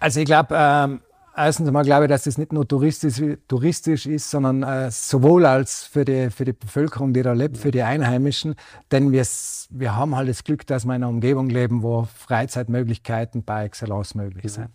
Also 0.00 0.20
ich 0.20 0.26
glaube, 0.26 0.54
ähm, 0.56 1.00
erstens 1.38 1.68
einmal 1.68 1.84
glaube 1.84 2.04
ich, 2.04 2.08
dass 2.08 2.24
das 2.24 2.38
nicht 2.38 2.52
nur 2.52 2.66
touristisch, 2.66 3.22
touristisch 3.46 4.06
ist, 4.06 4.30
sondern 4.30 4.62
äh, 4.62 4.90
sowohl 4.90 5.46
als 5.46 5.84
für 5.84 6.04
die, 6.04 6.30
für 6.30 6.44
die 6.44 6.52
Bevölkerung, 6.52 7.12
die 7.12 7.22
da 7.22 7.32
lebt, 7.32 7.56
für 7.56 7.70
die 7.70 7.82
Einheimischen. 7.82 8.54
Denn 8.90 9.12
wir, 9.12 9.24
wir 9.70 9.96
haben 9.96 10.16
halt 10.16 10.28
das 10.28 10.44
Glück, 10.44 10.66
dass 10.66 10.84
wir 10.84 10.94
in 10.94 11.02
einer 11.02 11.08
Umgebung 11.08 11.48
leben, 11.48 11.82
wo 11.82 12.08
Freizeitmöglichkeiten 12.16 13.44
bei 13.44 13.64
Excellence 13.64 14.14
möglich 14.14 14.44
mhm. 14.44 14.48
sind. 14.48 14.68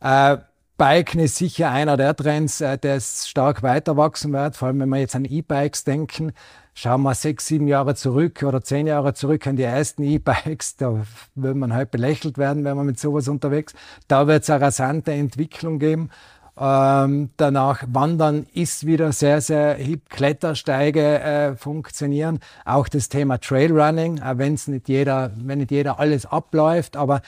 Äh, 0.00 0.38
Biken 0.76 1.20
ist 1.20 1.36
sicher 1.36 1.70
einer 1.70 1.96
der 1.96 2.16
Trends, 2.16 2.60
äh, 2.60 2.76
der 2.76 2.98
stark 3.00 3.62
weiter 3.62 3.96
wachsen 3.96 4.32
wird, 4.32 4.56
vor 4.56 4.68
allem 4.68 4.80
wenn 4.80 4.88
wir 4.88 4.98
jetzt 4.98 5.14
an 5.14 5.24
E-Bikes 5.24 5.84
denken. 5.84 6.32
Schauen 6.74 7.02
wir 7.02 7.14
sechs, 7.14 7.46
sieben 7.46 7.68
Jahre 7.68 7.94
zurück 7.94 8.42
oder 8.42 8.60
zehn 8.60 8.88
Jahre 8.88 9.14
zurück 9.14 9.46
an 9.46 9.54
die 9.54 9.62
ersten 9.62 10.02
E-Bikes, 10.02 10.76
da 10.76 11.04
würde 11.36 11.58
man 11.58 11.72
halt 11.72 11.92
belächelt 11.92 12.38
werden, 12.38 12.64
wenn 12.64 12.76
man 12.76 12.86
mit 12.86 12.98
sowas 12.98 13.28
unterwegs. 13.28 13.72
Da 14.08 14.26
wird 14.26 14.42
es 14.42 14.50
eine 14.50 14.64
rasante 14.64 15.12
Entwicklung 15.12 15.78
geben. 15.78 16.10
Ähm, 16.56 17.30
danach 17.36 17.82
Wandern 17.88 18.46
ist 18.54 18.86
wieder 18.86 19.12
sehr, 19.12 19.40
sehr 19.40 19.74
hip. 19.74 20.08
Klettersteige 20.08 21.20
äh, 21.20 21.56
funktionieren. 21.56 22.38
Auch 22.64 22.88
das 22.88 23.08
Thema 23.08 23.38
Trailrunning, 23.38 24.20
auch 24.22 24.38
wenn's 24.38 24.68
nicht 24.68 24.88
jeder, 24.88 25.32
wenn 25.36 25.58
nicht 25.58 25.72
jeder 25.72 25.98
alles 25.98 26.26
abläuft, 26.26 26.96
aber 26.96 27.22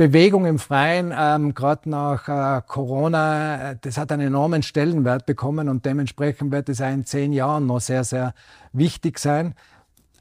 Bewegung 0.00 0.46
im 0.46 0.58
Freien, 0.58 1.12
ähm, 1.14 1.52
gerade 1.52 1.90
nach 1.90 2.26
äh, 2.26 2.62
Corona, 2.66 3.72
äh, 3.72 3.76
das 3.82 3.98
hat 3.98 4.10
einen 4.10 4.28
enormen 4.28 4.62
Stellenwert 4.62 5.26
bekommen 5.26 5.68
und 5.68 5.84
dementsprechend 5.84 6.52
wird 6.52 6.70
es 6.70 6.80
in 6.80 7.04
zehn 7.04 7.34
Jahren 7.34 7.66
noch 7.66 7.80
sehr, 7.80 8.02
sehr 8.02 8.32
wichtig 8.72 9.18
sein. 9.18 9.54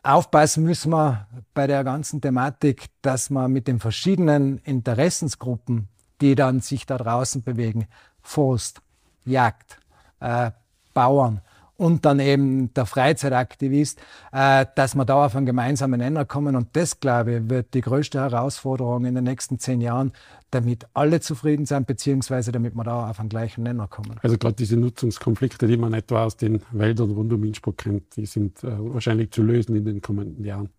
Aufpassen 0.03 0.65
müssen 0.65 0.91
wir 0.91 1.27
bei 1.53 1.65
der 1.65 1.85
ganzen 1.85 2.19
Thematik, 2.19 2.87
dass 3.01 3.29
man 3.29 3.53
mit 3.53 3.69
den 3.69 3.79
verschiedenen 3.79 4.57
Interessensgruppen, 4.65 5.87
die 6.19 6.35
dann 6.35 6.59
sich 6.59 6.85
da 6.85 6.97
draußen 6.97 7.41
bewegen, 7.43 7.87
Forst, 8.21 8.81
Jagd, 9.23 9.79
äh, 10.19 10.51
Bauern, 10.93 11.39
und 11.79 12.05
dann 12.05 12.19
eben 12.19 12.73
der 12.73 12.85
Freizeitaktivist, 12.85 14.01
äh, 14.33 14.65
dass 14.75 14.95
wir 14.95 15.05
da 15.05 15.25
auf 15.25 15.35
einen 15.35 15.45
gemeinsamen 15.45 15.99
Nenner 15.99 16.25
kommen. 16.25 16.57
Und 16.57 16.67
das, 16.73 16.99
glaube 16.99 17.37
ich, 17.37 17.49
wird 17.49 17.73
die 17.73 17.81
größte 17.81 18.19
Herausforderung 18.19 19.05
in 19.05 19.15
den 19.15 19.23
nächsten 19.23 19.59
zehn 19.59 19.79
Jahren, 19.79 20.11
damit 20.51 20.87
alle 20.93 21.21
zufrieden 21.21 21.65
sind, 21.65 21.87
beziehungsweise 21.87 22.51
damit 22.51 22.75
wir 22.75 22.83
da 22.83 23.09
auf 23.09 23.19
einen 23.19 23.29
gleichen 23.29 23.63
Nenner 23.63 23.87
kommen. 23.87 24.15
Also 24.21 24.37
gerade 24.37 24.55
diese 24.55 24.75
Nutzungskonflikte, 24.75 25.67
die 25.67 25.77
man 25.77 25.93
etwa 25.93 26.25
aus 26.25 26.35
den 26.35 26.61
Wäldern 26.71 27.11
rund 27.11 27.31
um 27.31 27.43
Innsbruck 27.45 27.77
kennt, 27.77 28.15
die 28.17 28.25
sind 28.25 28.61
äh, 28.63 28.67
wahrscheinlich 28.77 29.31
zu 29.31 29.41
lösen 29.41 29.75
in 29.75 29.85
den 29.85 30.01
kommenden 30.01 30.43
Jahren 30.43 30.69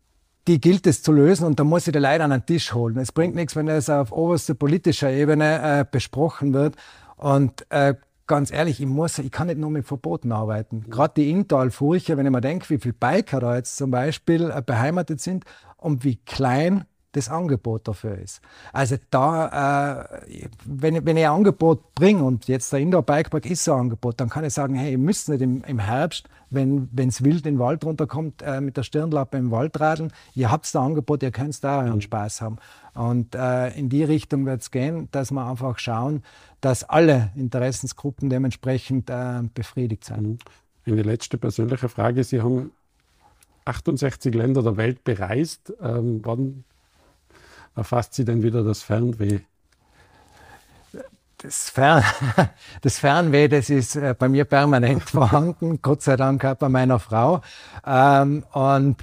die 0.48 0.60
gilt 0.60 0.86
es 0.86 1.02
zu 1.02 1.12
lösen 1.12 1.46
und 1.46 1.60
da 1.60 1.64
muss 1.64 1.86
ich 1.86 1.92
die 1.92 1.98
Leute 1.98 2.24
an 2.24 2.30
den 2.30 2.44
Tisch 2.44 2.72
holen. 2.74 2.96
Es 2.96 3.12
bringt 3.12 3.36
nichts, 3.36 3.54
wenn 3.54 3.68
es 3.68 3.88
auf 3.88 4.10
oberster 4.10 4.54
politischer 4.54 5.10
Ebene 5.10 5.80
äh, 5.80 5.84
besprochen 5.88 6.54
wird. 6.54 6.74
Und 7.16 7.70
äh, 7.70 7.94
ganz 8.30 8.52
ehrlich, 8.52 8.80
ich, 8.80 8.86
muss, 8.86 9.18
ich 9.18 9.32
kann 9.32 9.48
nicht 9.48 9.58
nur 9.58 9.70
mit 9.70 9.84
Verboten 9.84 10.30
arbeiten. 10.30 10.84
Gerade 10.88 11.14
die 11.16 11.30
Inntalfurche, 11.30 12.16
wenn 12.16 12.26
ich 12.26 12.30
mir 12.30 12.40
denke, 12.40 12.70
wie 12.70 12.78
viele 12.78 12.94
Biker 12.94 13.40
da 13.40 13.56
jetzt 13.56 13.76
zum 13.76 13.90
Beispiel 13.90 14.52
äh, 14.52 14.62
beheimatet 14.64 15.20
sind 15.20 15.44
und 15.76 16.04
wie 16.04 16.14
klein 16.14 16.84
das 17.12 17.28
Angebot 17.28 17.88
dafür 17.88 18.18
ist. 18.18 18.40
Also 18.72 18.96
da, 19.10 20.06
äh, 20.22 20.48
wenn, 20.64 21.04
wenn 21.04 21.16
ich 21.16 21.24
ein 21.24 21.32
Angebot 21.32 21.94
bringe 21.94 22.22
und 22.22 22.46
jetzt 22.48 22.72
der 22.72 22.80
Indoor 22.80 23.02
Bikepark 23.02 23.46
ist 23.46 23.64
so 23.64 23.72
ein 23.72 23.80
Angebot, 23.80 24.20
dann 24.20 24.28
kann 24.28 24.44
ich 24.44 24.54
sagen, 24.54 24.74
hey, 24.74 24.92
ihr 24.92 24.98
müsst 24.98 25.28
nicht 25.28 25.42
im, 25.42 25.64
im 25.64 25.78
Herbst, 25.78 26.28
wenn 26.50 26.88
es 26.96 27.22
wild 27.22 27.46
in 27.46 27.54
den 27.54 27.58
Wald 27.58 27.84
runterkommt, 27.84 28.42
äh, 28.42 28.60
mit 28.60 28.76
der 28.76 28.82
Stirnlappe 28.82 29.38
im 29.38 29.50
Wald 29.50 29.78
radeln. 29.80 30.12
Ihr 30.34 30.50
habt 30.50 30.72
da 30.74 30.84
Angebot, 30.84 31.22
ihr 31.22 31.30
könnt 31.30 31.62
da 31.62 31.82
euren 31.82 32.00
Spaß 32.00 32.40
haben. 32.40 32.56
Und 32.94 33.34
äh, 33.34 33.70
in 33.70 33.88
die 33.88 34.04
Richtung 34.04 34.46
wird 34.46 34.62
es 34.62 34.70
gehen, 34.70 35.08
dass 35.12 35.30
wir 35.30 35.46
einfach 35.46 35.78
schauen, 35.78 36.22
dass 36.60 36.84
alle 36.84 37.30
Interessensgruppen 37.36 38.30
dementsprechend 38.30 39.10
äh, 39.10 39.42
befriedigt 39.54 40.04
sind. 40.04 40.44
Mhm. 40.84 40.92
Eine 40.92 41.02
letzte 41.02 41.38
persönliche 41.38 41.88
Frage. 41.88 42.24
Sie 42.24 42.40
haben 42.40 42.72
68 43.64 44.34
Länder 44.34 44.62
der 44.62 44.76
Welt 44.76 45.04
bereist. 45.04 45.72
Ähm, 45.80 46.20
wann 46.24 46.64
erfasst 47.80 48.12
Sie 48.12 48.26
denn 48.26 48.42
wieder 48.42 48.62
das 48.62 48.82
Fernweh? 48.82 49.40
Das, 51.38 51.70
Fern, 51.70 52.04
das 52.82 52.98
Fernweh, 52.98 53.48
das 53.48 53.70
ist 53.70 53.96
äh, 53.96 54.14
bei 54.16 54.28
mir 54.28 54.44
permanent 54.44 55.02
vorhanden, 55.10 55.80
Gott 55.80 56.02
sei 56.02 56.16
Dank 56.16 56.44
auch 56.44 56.56
bei 56.56 56.68
meiner 56.68 56.98
Frau. 56.98 57.40
Ähm, 57.86 58.44
und 58.52 58.96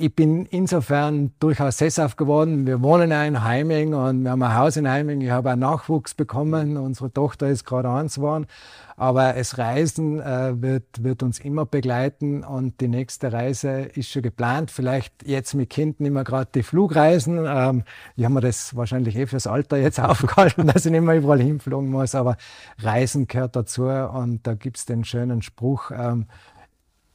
ich 0.00 0.14
bin 0.14 0.46
insofern 0.46 1.32
durchaus 1.40 1.76
sesshaft 1.76 2.16
geworden. 2.16 2.66
Wir 2.66 2.82
wohnen 2.82 3.10
ja 3.10 3.22
in 3.24 3.44
Heiming 3.44 3.92
und 3.92 4.22
wir 4.22 4.30
haben 4.30 4.42
ein 4.42 4.56
Haus 4.56 4.78
in 4.78 4.88
Heiming. 4.88 5.20
Ich 5.20 5.30
habe 5.30 5.50
einen 5.50 5.60
Nachwuchs 5.60 6.14
bekommen. 6.14 6.78
Unsere 6.78 7.12
Tochter 7.12 7.48
ist 7.48 7.66
gerade 7.66 7.90
eins 7.90 8.14
geworden. 8.14 8.46
Aber 8.96 9.34
das 9.34 9.58
Reisen 9.58 10.18
äh, 10.20 10.60
wird, 10.60 11.04
wird 11.04 11.22
uns 11.22 11.38
immer 11.38 11.66
begleiten 11.66 12.44
und 12.44 12.80
die 12.80 12.88
nächste 12.88 13.30
Reise 13.30 13.82
ist 13.82 14.08
schon 14.08 14.22
geplant. 14.22 14.70
Vielleicht 14.70 15.12
jetzt 15.26 15.52
mit 15.54 15.68
Kind 15.68 16.00
nicht 16.00 16.12
mehr 16.12 16.24
gerade 16.24 16.50
die 16.54 16.62
Flugreisen. 16.62 17.44
Ähm, 17.46 17.84
ich 18.16 18.24
habe 18.24 18.34
mir 18.34 18.40
das 18.40 18.74
wahrscheinlich 18.74 19.16
eh 19.16 19.26
fürs 19.26 19.46
Alter 19.46 19.76
jetzt 19.76 20.00
aufgehalten, 20.00 20.66
dass 20.66 20.86
ich 20.86 20.92
nicht 20.92 21.02
mehr 21.02 21.16
überall 21.16 21.40
hinfliegen 21.40 21.90
muss. 21.90 22.14
Aber 22.14 22.38
Reisen 22.78 23.28
gehört 23.28 23.54
dazu 23.54 23.84
und 23.84 24.46
da 24.46 24.54
gibt 24.54 24.78
es 24.78 24.86
den 24.86 25.04
schönen 25.04 25.42
Spruch, 25.42 25.90
ähm, 25.90 26.26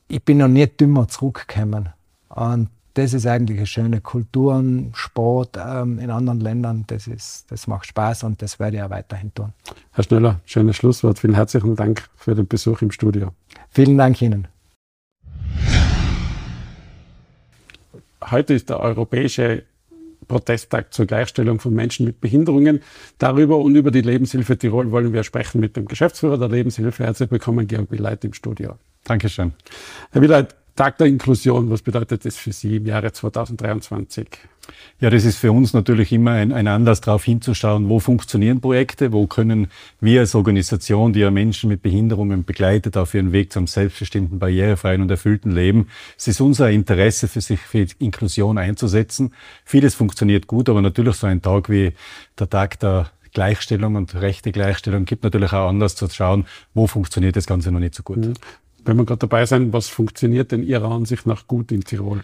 ich 0.08 0.24
bin 0.24 0.38
noch 0.38 0.48
nicht 0.48 0.80
dümmer 0.80 1.08
zurückgekommen. 1.08 1.90
Und 2.30 2.70
das 2.96 3.14
ist 3.14 3.28
eigentlich 3.28 3.58
eine 3.58 3.68
schöne 3.68 4.02
Kulturen, 4.02 4.92
Sport 4.96 5.58
ähm, 5.58 6.00
in 6.00 6.10
anderen 6.10 6.40
Ländern. 6.40 6.86
Das, 6.88 7.08
ist, 7.08 7.46
das 7.50 7.68
macht 7.68 7.86
Spaß 7.88 8.24
und 8.24 8.42
das 8.42 8.58
werde 8.58 8.78
ich 8.78 8.84
auch 8.84 8.90
weiterhin 8.90 9.34
tun. 9.34 9.54
Herr 9.92 10.04
Schneller, 10.04 10.40
schönes 10.46 10.78
Schlusswort. 10.78 11.20
Vielen 11.20 11.36
herzlichen 11.36 11.76
Dank 11.76 12.10
für 12.16 12.36
den 12.36 12.48
Besuch 12.48 12.82
im 12.82 12.92
Studio. 12.92 13.34
Vielen 13.70 13.98
Dank 13.98 14.22
Ihnen. 14.22 14.48
Heute 18.32 18.54
ist 18.54 18.70
der 18.70 18.80
Europäische 18.80 19.64
Protesttag 20.30 20.94
zur 20.94 21.06
Gleichstellung 21.06 21.60
von 21.60 21.74
Menschen 21.74 22.06
mit 22.06 22.22
Behinderungen. 22.22 22.82
Darüber 23.18 23.58
und 23.58 23.76
über 23.76 23.92
die 23.92 24.02
Lebenshilfe 24.02 24.58
Tirol 24.58 24.90
wollen 24.92 25.12
wir 25.12 25.24
sprechen 25.24 25.60
mit 25.60 25.76
dem 25.76 25.86
Geschäftsführer 25.86 26.38
der 26.38 26.48
Lebenshilfe. 26.48 27.04
Herzlich 27.04 27.30
willkommen, 27.30 27.68
Georg 27.68 27.92
Willeit 27.92 28.24
im 28.24 28.34
Studio. 28.34 28.76
Dankeschön. 29.04 29.54
Herr 30.12 30.22
Willeit, 30.22 30.56
Tag 30.76 30.98
der 30.98 31.08
Inklusion, 31.08 31.70
was 31.70 31.82
bedeutet 31.82 32.26
das 32.26 32.36
für 32.36 32.52
Sie 32.52 32.76
im 32.76 32.86
Jahre 32.86 33.14
2023? 33.14 34.28
Ja, 35.00 35.10
das 35.10 35.24
ist 35.24 35.38
für 35.38 35.54
uns 35.54 35.74
natürlich 35.74 36.12
immer 36.12 36.32
ein, 36.32 36.52
ein, 36.52 36.68
Anlass, 36.68 37.00
darauf 37.00 37.24
hinzuschauen, 37.24 37.88
wo 37.88 38.00
funktionieren 38.00 38.60
Projekte, 38.60 39.14
wo 39.14 39.26
können 39.26 39.68
wir 40.02 40.20
als 40.20 40.36
Organisation, 40.36 41.14
die 41.14 41.22
ja 41.22 41.32
Menschen 41.32 41.70
mit 41.70 41.82
Behinderungen 41.82 42.44
begleitet, 42.44 42.98
auf 42.98 43.14
ihren 43.14 43.32
Weg 43.32 43.54
zum 43.54 43.68
selbstbestimmten, 43.68 44.38
barrierefreien 44.38 45.02
und 45.02 45.10
erfüllten 45.10 45.52
Leben. 45.52 45.88
Es 46.18 46.28
ist 46.28 46.42
unser 46.42 46.70
Interesse, 46.70 47.30
für 47.30 47.40
sich 47.40 47.62
für 47.62 47.88
Inklusion 48.00 48.58
einzusetzen. 48.58 49.34
Vieles 49.64 49.96
funktioniert 49.96 50.46
gut, 50.48 50.68
aber 50.68 50.82
natürlich 50.82 51.16
so 51.16 51.28
ein 51.28 51.42
Tag 51.42 51.70
wie 51.70 51.94
der 52.38 52.50
Tag 52.50 52.82
der 52.82 53.12
Gleichstellung 53.34 53.96
und 53.96 54.16
rechte 54.16 54.52
Gleichstellung 54.52 55.06
gibt 55.06 55.24
natürlich 55.24 55.54
auch 55.54 55.70
Anlass 55.70 55.96
zu 55.96 56.10
schauen, 56.10 56.46
wo 56.74 56.88
funktioniert 56.88 57.36
das 57.38 57.46
Ganze 57.46 57.72
noch 57.72 57.80
nicht 57.80 57.96
so 57.96 58.04
gut. 58.04 58.34
Wenn 58.86 58.98
wir 58.98 59.06
gerade 59.06 59.20
dabei 59.20 59.46
sein, 59.46 59.74
was 59.74 59.90
funktioniert 59.90 60.52
denn 60.52 60.64
Ihrer 60.64 60.92
Ansicht 60.92 61.26
nach 61.26 61.48
gut 61.48 61.72
in 61.72 61.84
Tirol? 61.84 62.22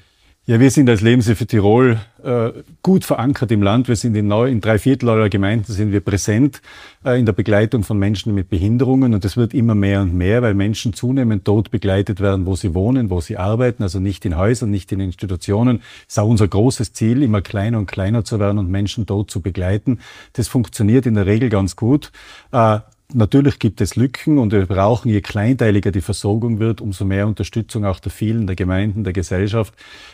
Ja, 0.47 0.59
wir 0.59 0.71
sind 0.71 0.89
als 0.89 1.01
Lebenshilfe 1.01 1.45
Tirol 1.45 1.99
äh, 2.23 2.49
gut 2.81 3.05
verankert 3.05 3.51
im 3.51 3.61
Land. 3.61 3.87
Wir 3.87 3.95
sind 3.95 4.15
in, 4.15 4.27
neu, 4.27 4.49
in 4.49 4.59
drei 4.59 4.79
Viertel 4.79 5.09
aller 5.09 5.29
Gemeinden 5.29 5.71
sind 5.71 5.91
wir 5.91 6.01
präsent 6.01 6.63
äh, 7.05 7.19
in 7.19 7.27
der 7.27 7.33
Begleitung 7.33 7.83
von 7.83 7.99
Menschen 7.99 8.33
mit 8.33 8.49
Behinderungen 8.49 9.13
und 9.13 9.23
das 9.23 9.37
wird 9.37 9.53
immer 9.53 9.75
mehr 9.75 10.01
und 10.01 10.15
mehr, 10.15 10.41
weil 10.41 10.55
Menschen 10.55 10.93
zunehmend 10.93 11.47
dort 11.47 11.69
begleitet 11.69 12.21
werden, 12.21 12.47
wo 12.47 12.55
sie 12.55 12.73
wohnen, 12.73 13.11
wo 13.11 13.21
sie 13.21 13.37
arbeiten, 13.37 13.83
also 13.83 13.99
nicht 13.99 14.25
in 14.25 14.35
Häusern, 14.35 14.71
nicht 14.71 14.91
in 14.91 14.99
Institutionen. 14.99 15.77
Das 15.77 16.15
ist 16.15 16.19
auch 16.19 16.27
unser 16.27 16.47
großes 16.47 16.93
Ziel, 16.93 17.21
immer 17.21 17.41
kleiner 17.41 17.77
und 17.77 17.85
kleiner 17.85 18.23
zu 18.23 18.39
werden 18.39 18.57
und 18.57 18.69
Menschen 18.69 19.05
dort 19.05 19.29
zu 19.29 19.41
begleiten. 19.41 19.99
Das 20.33 20.47
funktioniert 20.47 21.05
in 21.05 21.13
der 21.13 21.27
Regel 21.27 21.49
ganz 21.49 21.75
gut. 21.75 22.11
Äh, 22.51 22.79
Natürlich 23.13 23.59
gibt 23.59 23.81
es 23.81 23.95
Lücken 23.95 24.37
und 24.37 24.53
wir 24.53 24.65
brauchen, 24.65 25.09
je 25.09 25.21
kleinteiliger 25.21 25.91
die 25.91 26.01
Versorgung 26.01 26.59
wird, 26.59 26.79
umso 26.79 27.03
mehr 27.03 27.27
Unterstützung 27.27 27.83
auch 27.83 27.99
der 27.99 28.11
vielen, 28.11 28.47
der 28.47 28.55
Gemeinden, 28.55 29.03
der 29.03 29.11
Gesellschaft. 29.11 29.73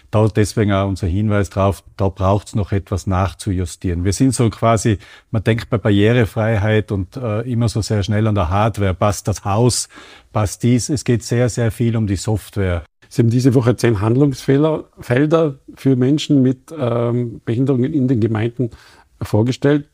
Da 0.09 0.27
deswegen 0.27 0.71
auch 0.71 0.87
unser 0.87 1.07
Hinweis 1.07 1.49
drauf, 1.49 1.83
da 1.95 2.09
braucht 2.09 2.47
es 2.47 2.55
noch 2.55 2.71
etwas 2.71 3.05
nachzujustieren. 3.05 4.03
Wir 4.03 4.13
sind 4.13 4.33
so 4.33 4.49
quasi, 4.49 4.97
man 5.31 5.43
denkt 5.43 5.69
bei 5.69 5.77
Barrierefreiheit 5.77 6.91
und 6.91 7.17
äh, 7.17 7.41
immer 7.41 7.69
so 7.69 7.81
sehr 7.81 8.03
schnell 8.03 8.25
an 8.25 8.35
der 8.35 8.49
Hardware, 8.49 8.93
passt 8.93 9.27
das 9.27 9.45
Haus, 9.45 9.89
passt 10.33 10.63
dies. 10.63 10.89
Es 10.89 11.03
geht 11.03 11.23
sehr, 11.23 11.49
sehr 11.49 11.71
viel 11.71 11.95
um 11.97 12.07
die 12.07 12.15
Software. 12.15 12.83
Sie 13.09 13.21
haben 13.21 13.29
diese 13.29 13.53
Woche 13.53 13.75
zehn 13.75 14.01
Handlungsfelder 14.01 15.55
für 15.75 15.95
Menschen 15.95 16.41
mit 16.41 16.73
ähm, 16.77 17.41
Behinderungen 17.45 17.93
in 17.93 18.07
den 18.07 18.19
Gemeinden 18.19 18.71
vorgestellt. 19.21 19.87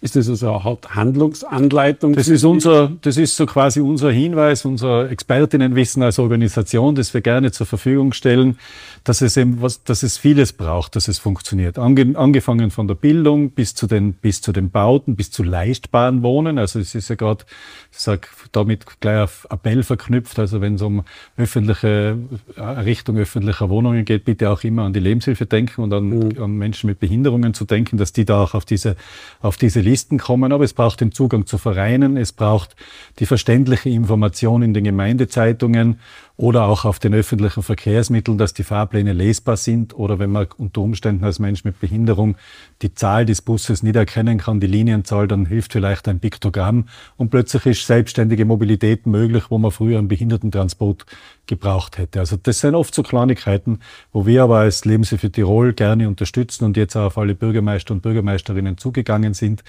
Ist 0.00 0.16
das 0.16 0.28
also 0.28 0.52
eine 0.52 0.78
Handlungsanleitung? 0.94 2.14
Das 2.14 2.28
ist 2.28 2.44
unser, 2.44 2.92
das 3.00 3.16
ist 3.16 3.36
so 3.36 3.46
quasi 3.46 3.80
unser 3.80 4.10
Hinweis, 4.10 4.64
unser 4.64 5.10
Expertinnenwissen 5.10 6.02
als 6.02 6.18
Organisation, 6.18 6.94
das 6.94 7.14
wir 7.14 7.20
gerne 7.20 7.52
zur 7.52 7.66
Verfügung 7.66 8.12
stellen, 8.12 8.58
dass 9.04 9.20
es 9.20 9.36
eben 9.36 9.62
was, 9.62 9.82
dass 9.84 10.02
es 10.02 10.18
vieles 10.18 10.52
braucht, 10.52 10.96
dass 10.96 11.08
es 11.08 11.18
funktioniert. 11.18 11.78
Ange, 11.78 12.16
angefangen 12.16 12.70
von 12.70 12.88
der 12.88 12.94
Bildung 12.94 13.50
bis 13.50 13.74
zu 13.74 13.86
den, 13.86 14.14
bis 14.14 14.40
zu 14.40 14.52
den 14.52 14.70
Bauten, 14.70 15.16
bis 15.16 15.30
zu 15.30 15.42
leistbaren 15.42 16.22
Wohnen. 16.22 16.58
Also 16.58 16.80
es 16.80 16.94
ist 16.94 17.08
ja 17.08 17.14
gerade, 17.14 17.44
ich 17.92 17.98
sag, 17.98 18.28
damit 18.52 18.84
gleich 19.00 19.22
auf 19.22 19.46
Appell 19.50 19.82
verknüpft. 19.82 20.38
Also 20.38 20.60
wenn 20.60 20.74
es 20.74 20.82
um 20.82 21.04
öffentliche, 21.36 22.18
Richtung 22.56 23.16
öffentlicher 23.18 23.68
Wohnungen 23.68 24.04
geht, 24.04 24.24
bitte 24.24 24.50
auch 24.50 24.64
immer 24.64 24.82
an 24.82 24.92
die 24.92 25.00
Lebenshilfe 25.00 25.46
denken 25.46 25.82
und 25.82 25.92
an, 25.92 26.08
mhm. 26.08 26.42
an 26.42 26.56
Menschen 26.56 26.88
mit 26.88 26.98
Behinderungen 26.98 27.54
zu 27.54 27.64
denken, 27.64 27.98
dass 27.98 28.12
die 28.12 28.24
da 28.24 28.42
auch 28.42 28.54
auf 28.54 28.64
diese, 28.64 28.96
auf 29.40 29.56
diese 29.56 29.80
Listen 29.94 30.18
kommen, 30.18 30.52
aber 30.52 30.64
es 30.64 30.72
braucht 30.72 31.00
den 31.00 31.12
Zugang 31.12 31.46
zu 31.46 31.56
Vereinen, 31.56 32.16
es 32.16 32.32
braucht 32.32 32.74
die 33.20 33.26
verständliche 33.26 33.90
Information 33.90 34.62
in 34.62 34.74
den 34.74 34.82
Gemeindezeitungen 34.82 36.00
oder 36.36 36.64
auch 36.64 36.84
auf 36.84 36.98
den 36.98 37.14
öffentlichen 37.14 37.62
Verkehrsmitteln, 37.62 38.38
dass 38.38 38.54
die 38.54 38.64
Fahrpläne 38.64 39.12
lesbar 39.12 39.56
sind. 39.56 39.94
Oder 39.94 40.18
wenn 40.18 40.30
man 40.30 40.48
unter 40.56 40.80
Umständen 40.80 41.24
als 41.24 41.38
Mensch 41.38 41.62
mit 41.62 41.78
Behinderung 41.78 42.36
die 42.82 42.92
Zahl 42.92 43.24
des 43.24 43.40
Busses 43.40 43.84
nicht 43.84 43.94
erkennen 43.94 44.38
kann, 44.38 44.58
die 44.58 44.66
Linienzahl, 44.66 45.28
dann 45.28 45.46
hilft 45.46 45.72
vielleicht 45.72 46.08
ein 46.08 46.18
Piktogramm. 46.18 46.88
Und 47.16 47.30
plötzlich 47.30 47.66
ist 47.66 47.86
selbstständige 47.86 48.44
Mobilität 48.46 49.06
möglich, 49.06 49.44
wo 49.48 49.58
man 49.58 49.70
früher 49.70 49.98
einen 49.98 50.08
Behindertentransport 50.08 51.06
gebraucht 51.46 51.98
hätte. 51.98 52.18
Also 52.18 52.36
das 52.36 52.60
sind 52.60 52.74
oft 52.74 52.94
so 52.94 53.04
Kleinigkeiten, 53.04 53.78
wo 54.12 54.26
wir 54.26 54.42
aber 54.42 54.58
als 54.58 54.84
Lebenshilfe 54.84 55.30
Tirol 55.30 55.72
gerne 55.72 56.08
unterstützen 56.08 56.64
und 56.64 56.76
jetzt 56.76 56.96
auch 56.96 57.04
auf 57.04 57.18
alle 57.18 57.36
Bürgermeister 57.36 57.94
und 57.94 58.02
Bürgermeisterinnen 58.02 58.76
zugegangen 58.76 59.34
sind, 59.34 59.62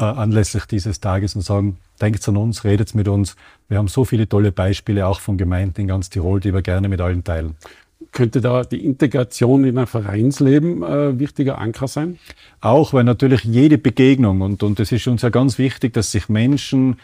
äh, 0.00 0.04
anlässlich 0.04 0.64
dieses 0.64 1.00
Tages 1.00 1.36
und 1.36 1.42
sagen, 1.42 1.76
denkt 2.00 2.26
an 2.28 2.36
uns, 2.36 2.64
redet 2.64 2.94
mit 2.94 3.06
uns. 3.06 3.36
Wir 3.68 3.78
haben 3.78 3.88
so 3.88 4.04
viele 4.04 4.28
tolle 4.28 4.50
Beispiele 4.50 5.06
auch 5.06 5.20
von 5.20 5.36
Gemeinden 5.36 5.82
in 5.82 5.88
ganz 5.88 6.08
Tirol, 6.10 6.40
die 6.40 6.54
wir 6.54 6.62
gerne 6.62 6.88
mit 6.88 7.00
allen 7.00 7.22
teilen. 7.22 7.56
Könnte 8.12 8.40
da 8.40 8.64
die 8.64 8.84
Integration 8.84 9.64
in 9.64 9.76
ein 9.76 9.86
Vereinsleben 9.86 10.82
äh, 10.82 11.18
wichtiger 11.18 11.58
Anker 11.58 11.86
sein? 11.86 12.18
Auch, 12.60 12.94
weil 12.94 13.04
natürlich 13.04 13.44
jede 13.44 13.76
Begegnung, 13.76 14.40
und, 14.40 14.62
und 14.62 14.80
es 14.80 14.90
ist 14.90 15.06
uns 15.06 15.22
ja 15.22 15.28
ganz 15.28 15.58
wichtig, 15.58 15.92
dass 15.92 16.10
sich 16.10 16.28
Menschen 16.28 16.96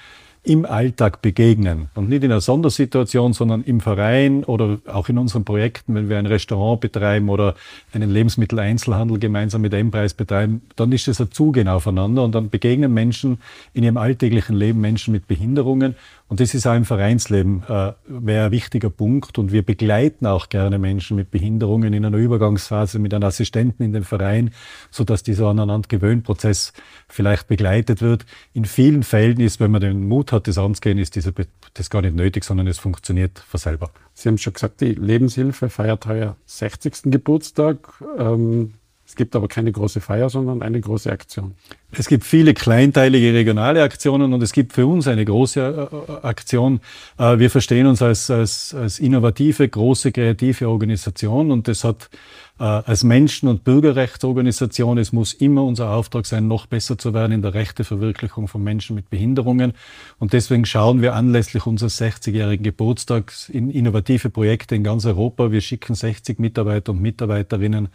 im 0.47 0.65
Alltag 0.65 1.23
begegnen 1.23 1.89
und 1.97 2.09
nicht 2.09 2.23
in 2.23 2.31
einer 2.31 2.41
Sondersituation, 2.41 3.33
sondern 3.33 3.65
im 3.65 3.81
Verein 3.81 4.45
oder 4.45 4.79
auch 4.87 5.09
in 5.09 5.19
unseren 5.19 5.45
Projekten, 5.45 5.97
wenn 5.97 6.09
wir 6.09 6.19
ein 6.19 6.27
Restaurant 6.27 6.81
betreiben 6.81 7.29
oder 7.29 7.57
einen 7.93 8.11
Lebensmitteleinzelhandel 8.11 9.19
gemeinsam 9.19 9.63
mit 9.63 9.75
M-Preis 9.75 10.15
betreiben, 10.15 10.63
dann 10.77 10.93
ist 10.93 11.09
es 11.09 11.21
ein 11.21 11.33
Zugehen 11.33 11.67
aufeinander 11.67 12.23
und 12.23 12.33
dann 12.33 12.49
begegnen 12.49 12.95
Menschen 12.95 13.39
in 13.75 13.83
ihrem 13.83 13.97
alltäglichen 13.97 14.55
Leben 14.55 14.81
Menschen 14.81 15.11
mit 15.11 15.27
Behinderungen 15.27 15.97
und 16.29 16.41
das 16.41 16.55
ist 16.55 16.67
auch 16.67 16.75
im 16.75 16.85
Vereinsleben 16.85 17.63
äh, 17.69 17.93
wäre 18.09 18.47
ein 18.47 18.51
wichtiger 18.51 18.91
Punkt. 18.91 19.39
Und 19.39 19.53
wir 19.53 19.63
begleiten 19.63 20.27
auch 20.27 20.49
gerne 20.49 20.79
Menschen 20.79 21.17
mit 21.17 21.31
Behinderungen 21.31 21.93
in 21.93 22.05
einer 22.05 22.17
Übergangsphase 22.17 22.99
mit 22.99 23.15
einem 23.15 23.25
Assistenten 23.25 23.85
in 23.85 23.93
dem 23.93 24.03
Verein, 24.03 24.51
so 24.91 25.05
dass 25.05 25.23
dieser 25.23 25.47
aneinander 25.47 25.87
Prozess 26.23 26.73
vielleicht 27.09 27.47
begleitet 27.47 28.03
wird. 28.03 28.27
In 28.55 28.65
vielen 28.65 29.05
Fällen 29.05 29.39
ist, 29.39 29.61
wenn 29.61 29.71
man 29.71 29.81
den 29.81 30.09
Mut 30.09 30.33
hat, 30.33 30.36
das 30.41 30.59
anzugehen, 30.59 30.99
ist 30.99 31.15
dieser, 31.15 31.33
das 31.75 31.91
gar 31.91 32.03
nicht 32.03 32.15
nötig, 32.15 32.45
sondern 32.45 32.67
es 32.67 32.79
funktioniert 32.79 33.39
von 33.39 33.59
selber. 33.59 33.91
Sie 34.15 34.29
haben 34.29 34.39
schon 34.39 34.53
gesagt, 34.53 34.81
die 34.81 34.95
Lebenshilfe 34.95 35.69
feiert 35.69 36.07
heuer 36.07 36.37
60. 36.47 37.11
Geburtstag. 37.11 38.03
Ähm 38.19 38.75
es 39.07 39.15
gibt 39.15 39.37
aber 39.37 39.47
keine 39.47 39.71
große 39.71 40.01
Feier, 40.01 40.29
sondern 40.29 40.63
eine 40.63 40.81
große 40.81 41.11
Aktion. 41.13 41.55
Es 41.99 42.09
gibt 42.09 42.25
viele 42.25 42.53
kleinteilige 42.53 43.33
regionale 43.33 43.83
Aktionen 43.83 44.35
und 44.35 44.43
es 44.43 44.53
gibt 44.53 44.75
für 44.75 44.87
uns 44.87 45.09
eine 45.09 45.25
große 45.25 45.61
äh, 45.61 46.13
äh, 46.13 46.27
Aktion. 46.27 46.81
Äh, 47.19 47.39
wir 47.39 47.51
verstehen 47.51 47.87
uns 47.87 48.03
als, 48.03 48.31
als, 48.31 48.75
als 48.75 48.99
innovative, 48.99 49.67
große, 49.67 50.13
kreative 50.13 50.69
Organisation 50.69 51.51
und 51.51 51.69
das 51.69 51.85
hat 51.85 52.11
als 52.59 53.05
Menschen- 53.05 53.51
und 53.51 53.65
Bürgerrechtsorganisation, 53.65 54.97
es 54.97 55.13
muss 55.13 55.35
immer 55.35 55.63
unser 55.63 55.91
Auftrag 55.91 56.25
sein, 56.25 56.49
noch 56.49 56.65
besser 56.65 56.97
zu 56.97 57.13
werden 57.13 57.33
in 57.33 57.43
der 57.43 57.53
Rechteverwirklichung 57.53 58.49
von 58.49 58.65
Menschen 58.65 58.97
mit 58.97 59.11
Behinderungen. 59.11 59.75
Und 60.19 60.33
deswegen 60.33 60.65
schauen 60.65 61.03
wir 61.03 61.15
anlässlich 61.15 61.67
unseres 61.67 62.01
60-jährigen 62.01 62.65
Geburtstags 62.65 63.51
in 63.51 63.69
innovative 63.69 64.31
Projekte 64.31 64.75
in 64.75 64.85
ganz 64.85 65.05
Europa. 65.05 65.53
Wir 65.53 65.61
schicken 65.61 65.95
60 65.95 66.39
Mitarbeiter 66.39 66.93
und 66.93 67.03
Mitarbeiterinnen 67.03 67.89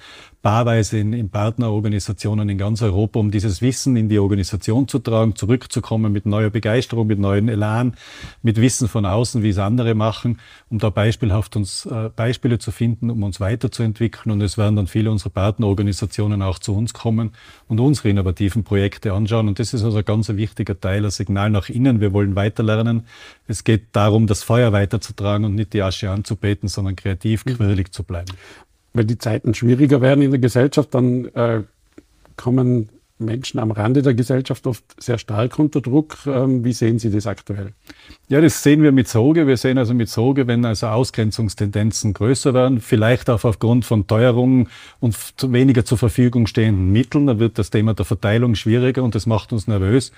paarweise 0.44 1.00
in, 1.00 1.14
in 1.14 1.30
Partnerorganisationen 1.30 2.48
in 2.48 2.60
ganz 2.60 2.84
Europa, 2.84 3.20
um 3.20 3.32
dieses 3.32 3.64
Wissen 3.64 3.91
in 3.96 4.10
die 4.10 4.20
Organisation 4.20 4.88
zu 4.88 5.00
tragen, 5.00 5.36
zurückzukommen 5.36 6.12
mit 6.12 6.26
neuer 6.26 6.50
Begeisterung, 6.50 7.08
mit 7.08 7.20
neuen 7.20 7.50
Elan, 7.50 7.96
mit 8.42 8.60
Wissen 8.60 8.88
von 8.88 9.06
außen, 9.06 9.44
wie 9.44 9.50
es 9.50 9.58
andere 9.58 9.96
machen, 9.96 10.40
um 10.70 10.80
da 10.80 10.90
beispielhaft 10.90 11.56
uns 11.56 11.86
äh, 11.86 12.10
Beispiele 12.16 12.60
zu 12.60 12.72
finden, 12.72 13.10
um 13.10 13.24
uns 13.24 13.40
weiterzuentwickeln. 13.40 14.32
Und 14.32 14.42
es 14.42 14.58
werden 14.58 14.76
dann 14.76 14.88
viele 14.88 15.12
unserer 15.12 15.30
Partnerorganisationen 15.32 16.42
auch 16.42 16.60
zu 16.60 16.76
uns 16.76 16.94
kommen 16.94 17.32
und 17.68 17.80
unsere 17.80 18.10
innovativen 18.10 18.64
Projekte 18.64 19.14
anschauen. 19.14 19.48
Und 19.48 19.60
das 19.60 19.74
ist 19.74 19.84
also 19.84 19.98
ein 19.98 20.06
ganz 20.06 20.30
wichtiger 20.30 20.80
Teil, 20.80 21.06
ein 21.06 21.12
Signal 21.12 21.50
nach 21.50 21.70
innen. 21.70 22.02
Wir 22.02 22.14
wollen 22.14 22.36
weiterlernen. 22.36 23.06
Es 23.48 23.64
geht 23.64 23.88
darum, 23.92 24.28
das 24.28 24.44
Feuer 24.44 24.72
weiterzutragen 24.72 25.46
und 25.46 25.56
nicht 25.56 25.74
die 25.74 25.82
Asche 25.82 26.10
anzubeten, 26.10 26.70
sondern 26.70 26.96
kreativ, 26.96 27.46
mhm. 27.46 27.56
quirlig 27.56 27.92
zu 27.92 28.04
bleiben. 28.04 28.32
Wenn 28.94 29.08
die 29.08 29.18
Zeiten 29.18 29.54
schwieriger 29.54 30.02
werden 30.02 30.22
in 30.22 30.32
der 30.32 30.40
Gesellschaft, 30.40 30.94
dann 30.94 31.26
äh, 31.26 31.64
kommen 32.36 32.90
Menschen 33.26 33.60
am 33.60 33.72
Rande 33.72 34.02
der 34.02 34.14
Gesellschaft 34.14 34.68
oft 34.68 34.84
sehr 35.00 35.18
stark 35.18 35.60
unter 35.60 35.82
Druck. 35.82 36.18
Ähm, 36.26 36.64
wie 36.64 36.74
sehen 36.74 37.00
Sie 37.00 37.12
das 37.12 37.28
aktuell? 37.28 37.74
Ja, 38.28 38.42
das 38.42 38.64
sehen 38.64 38.84
wir 38.84 38.92
mit 38.92 39.08
Sorge. 39.08 39.48
Wir 39.48 39.58
sehen 39.58 39.78
also 39.78 39.94
mit 39.94 40.10
Sorge, 40.10 40.48
wenn 40.48 40.66
also 40.66 40.88
Ausgrenzungstendenzen 40.88 42.14
größer 42.14 42.54
werden, 42.54 42.80
vielleicht 42.80 43.30
auch 43.30 43.44
aufgrund 43.44 43.86
von 43.86 44.08
Teuerungen 44.08 44.70
und 45.00 45.16
weniger 45.44 45.86
zur 45.86 45.98
Verfügung 45.98 46.48
stehenden 46.48 46.92
Mitteln, 46.92 47.28
dann 47.28 47.40
wird 47.40 47.58
das 47.58 47.70
Thema 47.70 47.94
der 47.94 48.06
Verteilung 48.06 48.56
schwieriger 48.56 49.04
und 49.04 49.16
das 49.16 49.26
macht 49.26 49.54
uns 49.54 49.68
nervös. 49.68 50.12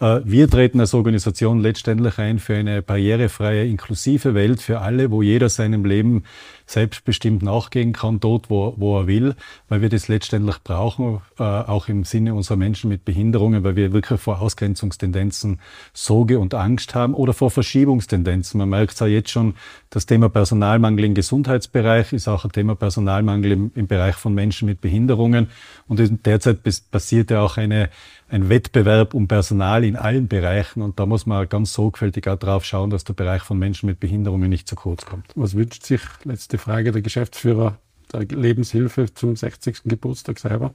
Äh, 0.00 0.20
wir 0.24 0.48
treten 0.48 0.80
als 0.80 0.94
Organisation 0.94 1.60
letztendlich 1.60 2.18
ein 2.18 2.38
für 2.38 2.54
eine 2.54 2.82
barrierefreie, 2.82 3.66
inklusive 3.66 4.34
Welt 4.34 4.60
für 4.60 4.80
alle, 4.80 5.10
wo 5.10 5.22
jeder 5.22 5.48
seinem 5.48 5.84
Leben 5.84 6.24
selbstbestimmt 6.66 7.42
nachgehen 7.42 7.92
kann, 7.92 8.20
dort, 8.20 8.50
wo, 8.50 8.74
wo 8.76 8.98
er 9.00 9.06
will, 9.06 9.34
weil 9.68 9.82
wir 9.82 9.88
das 9.88 10.08
letztendlich 10.08 10.58
brauchen, 10.62 11.20
äh, 11.38 11.42
auch 11.42 11.88
im 11.88 12.04
Sinne 12.04 12.34
unserer 12.34 12.56
Menschen 12.56 12.88
mit 12.88 13.04
Behinderungen, 13.04 13.64
weil 13.64 13.76
wir 13.76 13.92
wirklich 13.92 14.20
vor 14.20 14.40
Ausgrenzungstendenzen 14.40 15.60
Sorge 15.92 16.38
und 16.38 16.54
Angst 16.54 16.94
haben 16.94 17.14
oder 17.14 17.34
vor 17.34 17.50
Verschiebungstendenzen. 17.50 18.58
Man 18.58 18.70
merkt 18.70 18.94
es 18.94 19.00
ja 19.00 19.06
jetzt 19.06 19.30
schon, 19.30 19.54
das 19.90 20.06
Thema 20.06 20.28
Personalmangel 20.28 21.04
im 21.04 21.14
Gesundheitsbereich 21.14 22.12
ist 22.12 22.28
auch 22.28 22.44
ein 22.44 22.52
Thema 22.52 22.74
Personalmangel 22.74 23.52
im, 23.52 23.70
im 23.74 23.86
Bereich 23.86 24.16
von 24.16 24.34
Menschen 24.34 24.66
mit 24.66 24.80
Behinderungen. 24.80 25.48
Und 25.86 26.00
derzeit 26.26 26.60
passiert 26.90 27.30
ja 27.30 27.42
auch 27.42 27.58
eine, 27.58 27.90
ein 28.28 28.48
Wettbewerb 28.48 29.14
um 29.14 29.28
Personal 29.28 29.84
in 29.84 29.96
allen 29.96 30.28
Bereichen. 30.28 30.82
Und 30.82 30.98
da 30.98 31.06
muss 31.06 31.26
man 31.26 31.48
ganz 31.48 31.72
sorgfältig 31.72 32.26
auch 32.28 32.38
drauf 32.38 32.64
schauen, 32.64 32.90
dass 32.90 33.04
der 33.04 33.14
Bereich 33.14 33.42
von 33.42 33.58
Menschen 33.58 33.86
mit 33.86 34.00
Behinderungen 34.00 34.48
nicht 34.48 34.68
zu 34.68 34.76
kurz 34.76 35.04
kommt. 35.04 35.26
Was 35.34 35.54
wünscht 35.54 35.84
sich, 35.84 36.02
letzte 36.24 36.58
Frage, 36.58 36.92
der 36.92 37.02
Geschäftsführer 37.02 37.78
der 38.12 38.22
Lebenshilfe 38.22 39.12
zum 39.12 39.36
60. 39.36 39.82
Geburtstag 39.84 40.38
selber? 40.38 40.74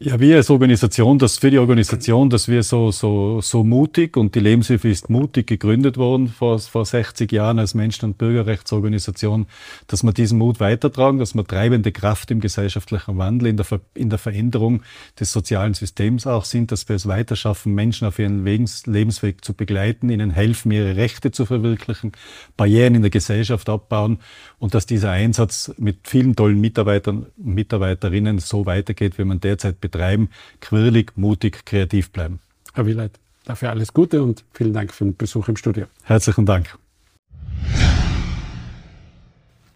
Ja, 0.00 0.18
wir 0.18 0.34
als 0.36 0.50
Organisation, 0.50 1.20
das 1.20 1.38
für 1.38 1.52
die 1.52 1.58
Organisation, 1.58 2.28
dass 2.28 2.48
wir 2.48 2.64
so, 2.64 2.90
so, 2.90 3.40
so 3.40 3.62
mutig 3.62 4.16
und 4.16 4.34
die 4.34 4.40
Lebenshilfe 4.40 4.88
ist 4.88 5.08
mutig 5.08 5.46
gegründet 5.46 5.96
worden 5.98 6.26
vor, 6.26 6.58
vor 6.58 6.84
60 6.84 7.30
Jahren 7.30 7.60
als 7.60 7.74
Menschen- 7.74 8.06
und 8.06 8.18
Bürgerrechtsorganisation, 8.18 9.46
dass 9.86 10.02
wir 10.02 10.12
diesen 10.12 10.38
Mut 10.38 10.58
weitertragen, 10.58 11.20
dass 11.20 11.36
wir 11.36 11.46
treibende 11.46 11.92
Kraft 11.92 12.32
im 12.32 12.40
gesellschaftlichen 12.40 13.18
Wandel, 13.18 13.46
in 13.46 13.56
der, 13.56 13.64
Ver 13.64 13.82
in 13.94 14.10
der 14.10 14.18
Veränderung 14.18 14.82
des 15.20 15.30
sozialen 15.30 15.74
Systems 15.74 16.26
auch 16.26 16.44
sind, 16.44 16.72
dass 16.72 16.88
wir 16.88 16.96
es 16.96 17.06
weiter 17.06 17.36
schaffen, 17.36 17.72
Menschen 17.72 18.08
auf 18.08 18.18
ihren 18.18 18.44
Lebens 18.44 18.86
Lebensweg 18.86 19.44
zu 19.44 19.54
begleiten, 19.54 20.10
ihnen 20.10 20.30
helfen, 20.30 20.72
ihre 20.72 20.96
Rechte 20.96 21.30
zu 21.30 21.46
verwirklichen, 21.46 22.10
Barrieren 22.56 22.96
in 22.96 23.02
der 23.02 23.12
Gesellschaft 23.12 23.68
abbauen 23.68 24.18
und 24.58 24.74
dass 24.74 24.86
dieser 24.86 25.12
Einsatz 25.12 25.72
mit 25.78 26.08
vielen 26.08 26.34
tollen 26.34 26.60
Mitarbeitern 26.60 27.26
und 27.36 27.54
Mitarbeiterinnen 27.54 28.40
so 28.40 28.66
weitergeht, 28.66 29.18
wie 29.18 29.24
man 29.24 29.38
derzeit 29.38 29.83
betreiben, 29.84 30.30
quirlig, 30.60 31.12
mutig, 31.16 31.66
kreativ 31.66 32.10
bleiben. 32.10 32.40
Herr 32.72 32.86
Willeit, 32.86 33.20
dafür 33.44 33.70
alles 33.70 33.92
Gute 33.92 34.22
und 34.22 34.44
vielen 34.52 34.72
Dank 34.72 34.92
für 34.92 35.04
den 35.04 35.14
Besuch 35.16 35.48
im 35.48 35.56
Studio. 35.56 35.84
Herzlichen 36.04 36.46
Dank. 36.46 36.78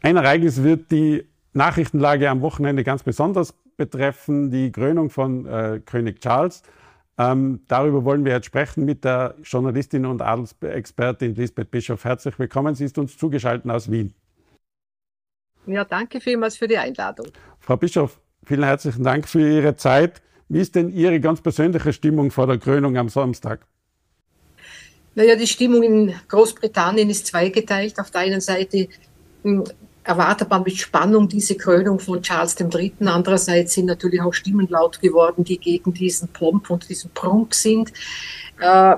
Ein 0.00 0.16
Ereignis 0.16 0.62
wird 0.62 0.90
die 0.90 1.24
Nachrichtenlage 1.52 2.30
am 2.30 2.40
Wochenende 2.40 2.84
ganz 2.84 3.02
besonders 3.02 3.52
betreffen, 3.76 4.50
die 4.50 4.72
Krönung 4.72 5.10
von 5.10 5.44
äh, 5.46 5.80
König 5.84 6.20
Charles. 6.20 6.62
Ähm, 7.18 7.60
darüber 7.68 8.04
wollen 8.04 8.24
wir 8.24 8.32
jetzt 8.32 8.46
sprechen 8.46 8.84
mit 8.84 9.04
der 9.04 9.34
Journalistin 9.42 10.06
und 10.06 10.22
Adelsexpertin 10.22 11.34
Lisbeth 11.34 11.70
Bischof. 11.70 12.04
Herzlich 12.04 12.38
willkommen. 12.38 12.74
Sie 12.74 12.84
ist 12.84 12.96
uns 12.96 13.18
zugeschaltet 13.18 13.70
aus 13.70 13.90
Wien. 13.90 14.14
Ja, 15.66 15.84
danke 15.84 16.20
vielmals 16.20 16.56
für 16.56 16.66
die 16.66 16.78
Einladung. 16.78 17.26
Frau 17.60 17.76
Bischof, 17.76 18.18
Vielen 18.48 18.64
herzlichen 18.64 19.04
Dank 19.04 19.28
für 19.28 19.46
Ihre 19.46 19.76
Zeit. 19.76 20.22
Wie 20.48 20.60
ist 20.60 20.74
denn 20.74 20.88
Ihre 20.88 21.20
ganz 21.20 21.42
persönliche 21.42 21.92
Stimmung 21.92 22.30
vor 22.30 22.46
der 22.46 22.56
Krönung 22.56 22.96
am 22.96 23.10
Samstag? 23.10 23.60
Naja, 25.14 25.36
die 25.36 25.46
Stimmung 25.46 25.82
in 25.82 26.14
Großbritannien 26.28 27.10
ist 27.10 27.26
zweigeteilt. 27.26 28.00
Auf 28.00 28.10
der 28.10 28.22
einen 28.22 28.40
Seite 28.40 28.88
hm, 29.42 29.64
erwartet 30.02 30.48
man 30.48 30.62
mit 30.62 30.78
Spannung 30.78 31.28
diese 31.28 31.56
Krönung 31.56 32.00
von 32.00 32.22
Charles 32.22 32.58
III. 32.58 32.94
Andererseits 33.00 33.74
sind 33.74 33.84
natürlich 33.84 34.22
auch 34.22 34.32
Stimmen 34.32 34.66
laut 34.70 34.98
geworden, 34.98 35.44
die 35.44 35.58
gegen 35.58 35.92
diesen 35.92 36.28
Pomp 36.28 36.70
und 36.70 36.88
diesen 36.88 37.10
Prunk 37.10 37.54
sind. 37.54 37.92
Äh, 38.58 38.96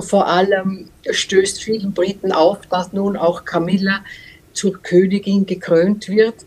vor 0.00 0.26
allem 0.26 0.90
stößt 1.10 1.62
vielen 1.62 1.94
Briten 1.94 2.32
auf, 2.32 2.66
dass 2.66 2.92
nun 2.92 3.16
auch 3.16 3.46
Camilla 3.46 4.04
zur 4.52 4.74
Königin 4.82 5.46
gekrönt 5.46 6.06
wird. 6.08 6.44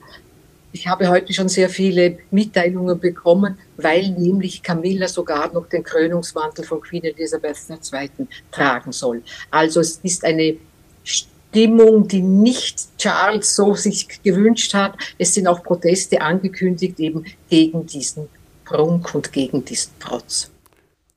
Ich 0.76 0.88
habe 0.88 1.08
heute 1.08 1.32
schon 1.34 1.50
sehr 1.50 1.70
viele 1.70 2.18
Mitteilungen 2.32 3.00
bekommen, 3.00 3.60
weil 3.78 4.10
nämlich 4.10 4.64
Camilla 4.64 5.08
sogar 5.08 5.54
noch 5.54 5.70
den 5.70 5.84
Krönungsmantel 5.84 6.66
von 6.66 6.82
Queen 6.82 7.04
Elizabeth 7.04 7.58
II. 7.70 8.10
tragen 8.52 8.92
soll. 8.92 9.22
Also 9.52 9.82
es 9.82 10.00
ist 10.02 10.26
eine 10.26 10.58
Stimmung, 11.04 12.08
die 12.08 12.24
nicht 12.24 12.98
Charles 12.98 13.56
so 13.56 13.76
sich 13.76 14.24
gewünscht 14.24 14.74
hat. 14.74 14.96
Es 15.20 15.36
sind 15.36 15.46
auch 15.46 15.62
Proteste 15.62 16.20
angekündigt 16.22 17.00
eben 17.00 17.24
gegen 17.52 17.86
diesen 17.86 18.28
Prunk 18.66 19.14
und 19.14 19.32
gegen 19.32 19.64
diesen 19.64 19.92
Trotz. 20.00 20.50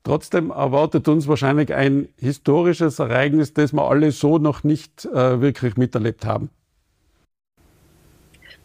Trotzdem 0.04 0.50
erwartet 0.50 1.08
uns 1.08 1.26
wahrscheinlich 1.26 1.72
ein 1.72 2.08
historisches 2.18 2.98
Ereignis, 2.98 3.54
das 3.54 3.72
wir 3.72 3.88
alle 3.88 4.12
so 4.12 4.36
noch 4.36 4.64
nicht 4.64 5.06
äh, 5.06 5.40
wirklich 5.40 5.78
miterlebt 5.78 6.26
haben. 6.26 6.50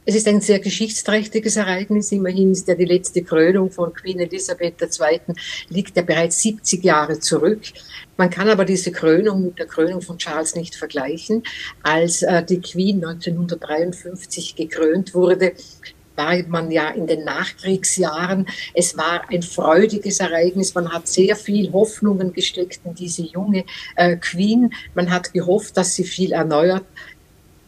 Es 0.04 0.16
ist 0.16 0.28
ein 0.28 0.42
sehr 0.42 0.60
geschichtsträchtiges 0.60 1.58
Ereignis. 1.58 2.12
Immerhin 2.12 2.54
ist 2.54 2.68
ja 2.68 2.74
die 2.74 2.86
letzte 2.86 3.22
Krönung 3.22 3.70
von 3.70 3.94
Queen 3.94 4.20
Elizabeth 4.20 4.82
II. 4.82 5.36
liegt 5.70 5.96
ja 5.96 6.02
bereits 6.02 6.42
70 6.42 6.84
Jahre 6.84 7.20
zurück. 7.20 7.62
Man 8.18 8.32
kann 8.32 8.50
aber 8.50 8.66
diese 8.66 8.92
Krönung 8.92 9.44
mit 9.44 9.60
der 9.60 9.68
Krönung 9.68 10.02
von 10.02 10.18
Charles 10.18 10.56
nicht 10.56 10.76
vergleichen. 10.76 11.44
Als 11.84 12.24
äh, 12.24 12.44
die 12.44 12.62
Queen 12.62 12.96
1953 13.06 14.56
gekrönt 14.56 15.14
wurde, 15.14 15.54
war 16.16 16.36
man 16.48 16.72
ja 16.72 16.90
in 16.90 17.06
den 17.06 17.24
Nachkriegsjahren. 17.24 18.48
Es 18.74 18.98
war 18.98 19.30
ein 19.30 19.44
freudiges 19.44 20.20
Ereignis. 20.20 20.74
Man 20.74 20.92
hat 20.92 21.08
sehr 21.08 21.36
viel 21.36 21.72
Hoffnungen 21.74 22.34
gesteckt 22.34 22.82
in 22.86 22.96
diese 22.96 23.22
junge 23.22 23.66
äh, 23.96 24.18
Queen. 24.18 24.74
Man 24.96 25.12
hat 25.12 25.32
gehofft, 25.32 25.78
dass 25.78 25.94
sie 25.94 26.06
viel 26.06 26.32
erneuert. 26.32 26.86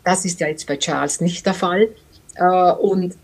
Das 0.03 0.25
ist 0.25 0.39
ja 0.39 0.47
jetzt 0.47 0.65
bei 0.65 0.77
Charles 0.77 1.21
nicht 1.21 1.45
der 1.45 1.53
Fall. 1.53 1.89
Äh, 2.35 2.71
und 2.73 3.15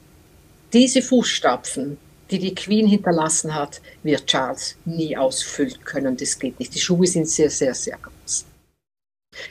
diese 0.74 1.02
Fußstapfen, 1.02 1.98
die 2.30 2.40
die 2.40 2.54
Queen 2.54 2.88
hinterlassen 2.88 3.56
hat, 3.56 3.82
wird 4.04 4.28
Charles 4.28 4.76
nie 4.86 5.18
ausfüllen 5.18 5.84
können. 5.84 6.16
Das 6.16 6.38
geht 6.38 6.60
nicht. 6.60 6.76
Die 6.76 6.80
Schuhe 6.80 7.08
sind 7.08 7.28
sehr, 7.28 7.50
sehr, 7.50 7.74
sehr 7.74 7.98
groß. 7.98 8.46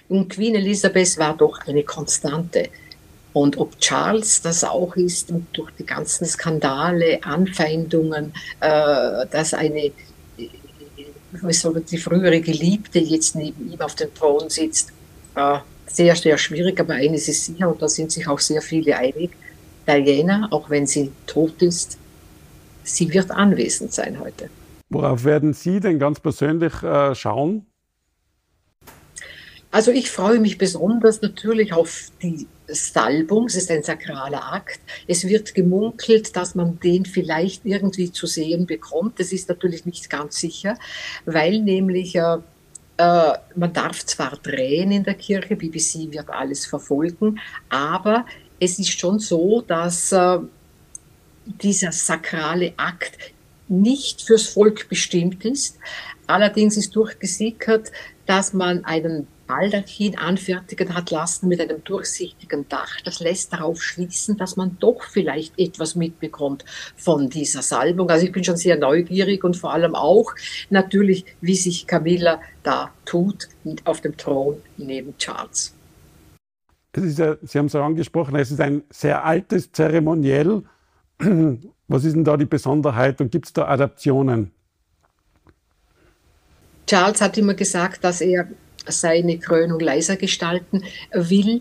Und 0.09 0.29
Queen 0.31 0.55
Elizabeth 0.55 1.19
war 1.19 1.37
doch 1.37 1.67
eine 1.67 1.83
Konstante. 1.83 2.69
Und 3.33 3.59
ob 3.59 3.79
Charles 3.79 4.43
das 4.43 4.65
auch 4.65 4.97
ist, 4.97 5.33
durch 5.53 5.71
die 5.79 5.87
ganzen 5.87 6.25
Skandale, 6.27 7.23
Anfeindungen, 7.23 8.33
äh, 8.61 9.27
dass 9.31 9.55
eine 9.55 9.87
äh, 9.87 9.93
die 11.91 11.99
frühere 11.99 12.41
Geliebte 12.41 12.99
jetzt 12.99 13.37
neben 13.37 13.73
ihm 13.73 13.81
auf 13.81 13.95
dem 13.95 14.13
Thron 14.15 14.49
sitzt, 14.49 14.93
äh, 15.35 15.59
sehr, 15.87 16.17
sehr 16.17 16.39
schwierig. 16.39 16.81
Aber 16.81 16.95
eines 16.95 17.29
ist 17.29 17.45
sicher, 17.45 17.69
und 17.69 17.83
da 17.83 17.89
sind 17.89 18.11
sich 18.11 18.27
auch 18.27 18.39
sehr 18.39 18.63
viele 18.63 18.97
einig, 18.97 19.31
Diana, 19.89 20.49
auch 20.51 20.71
wenn 20.71 20.87
sie 20.87 21.11
tot 21.27 21.63
ist, 21.63 21.99
sie 22.85 23.13
wird 23.13 23.31
anwesend 23.31 23.93
sein 23.93 24.21
heute. 24.21 24.51
Worauf 24.91 25.25
werden 25.25 25.53
Sie 25.53 25.81
denn 25.81 25.99
ganz 25.99 26.21
persönlich 26.21 26.83
äh, 26.83 27.15
schauen? 27.15 27.67
Also 29.71 29.91
ich 29.91 30.11
freue 30.11 30.41
mich 30.41 30.57
besonders 30.57 31.21
natürlich 31.21 31.75
auf 31.75 32.11
die 32.23 32.47
Salbung. 32.69 33.47
Es 33.47 33.55
ist 33.55 33.71
ein 33.71 33.83
sakraler 33.83 34.53
Akt. 34.53 34.81
Es 35.07 35.27
wird 35.27 35.55
gemunkelt, 35.55 36.35
dass 36.37 36.55
man 36.55 36.81
den 36.81 37.05
vielleicht 37.05 37.67
irgendwie 37.67 38.11
zu 38.11 38.27
sehen 38.27 38.65
bekommt. 38.65 39.21
Das 39.21 39.31
ist 39.31 39.49
natürlich 39.49 39.85
nicht 39.85 40.09
ganz 40.09 40.37
sicher, 40.37 40.79
weil 41.27 41.61
nämlich 41.61 42.17
äh, 42.17 42.39
äh 42.97 43.33
man 43.57 43.73
darf 43.75 44.07
zwar 44.07 44.39
drehen 44.43 44.91
in 44.91 45.05
der 45.05 45.15
Kirche, 45.15 45.55
BBC 45.55 46.13
wird 46.13 46.31
alles 46.31 46.65
verfolgen, 46.65 47.39
aber 47.69 48.25
es 48.61 48.79
ist 48.79 48.99
schon 48.99 49.19
so, 49.19 49.63
dass 49.63 50.13
äh, 50.13 50.39
dieser 51.63 51.93
sakrale 51.93 52.73
Akt 52.77 53.19
nicht 53.69 54.23
fürs 54.23 54.49
Volk 54.49 54.89
bestimmt 54.89 55.45
ist. 55.45 55.79
Allerdings 56.27 56.77
ist 56.77 56.95
durchgesickert, 56.97 57.91
dass 58.27 58.53
man 58.53 58.85
einen 58.85 59.27
Baldachin 59.47 60.19
anfertigen 60.19 60.95
hat 60.95 61.11
lassen 61.11 61.49
mit 61.49 61.61
einem 61.61 61.83
durchsichtigen 61.83 62.69
Dach. 62.69 63.01
Das 63.05 63.21
lässt 63.21 63.55
darauf 63.55 63.83
schließen, 63.83 64.37
dass 64.37 64.57
man 64.57 64.77
doch 64.79 65.05
vielleicht 65.05 65.59
etwas 65.59 65.95
mitbekommt 65.95 66.67
von 66.97 67.31
dieser 67.31 67.63
Salbung. 67.63 68.11
Also 68.11 68.27
ich 68.27 68.33
bin 68.33 68.45
schon 68.45 68.59
sehr 68.59 68.77
neugierig 68.77 69.45
und 69.45 69.57
vor 69.57 69.73
allem 69.73 69.95
auch 69.95 70.35
natürlich, 70.69 71.25
wie 71.41 71.57
sich 71.57 71.87
Camilla 71.87 72.43
da 72.63 72.93
tut 73.07 73.49
auf 73.85 74.03
dem 74.03 74.19
Thron 74.19 74.63
neben 74.77 75.17
Charles 75.17 75.78
ja, 76.97 77.37
Sie 77.43 77.59
haben 77.59 77.67
es 77.67 77.73
ja 77.73 77.85
angesprochen, 77.85 78.37
es 78.37 78.51
ist 78.51 78.61
ein 78.61 78.83
sehr 78.91 79.25
altes 79.25 79.73
Zeremoniell. 79.73 80.63
Was 81.89 82.05
ist 82.05 82.15
denn 82.15 82.25
da 82.25 82.37
die 82.37 82.45
Besonderheit 82.45 83.21
und 83.21 83.33
gibt 83.33 83.47
es 83.47 83.53
da 83.53 83.67
Adaptionen 83.67 84.53
Charles 86.89 87.21
hat 87.21 87.37
immer 87.37 87.53
gesagt, 87.53 88.03
dass 88.03 88.23
er 88.23 88.49
seine 88.87 89.39
Krönung 89.39 89.79
leiser 89.79 90.17
gestalten 90.17 90.83
will. 91.13 91.61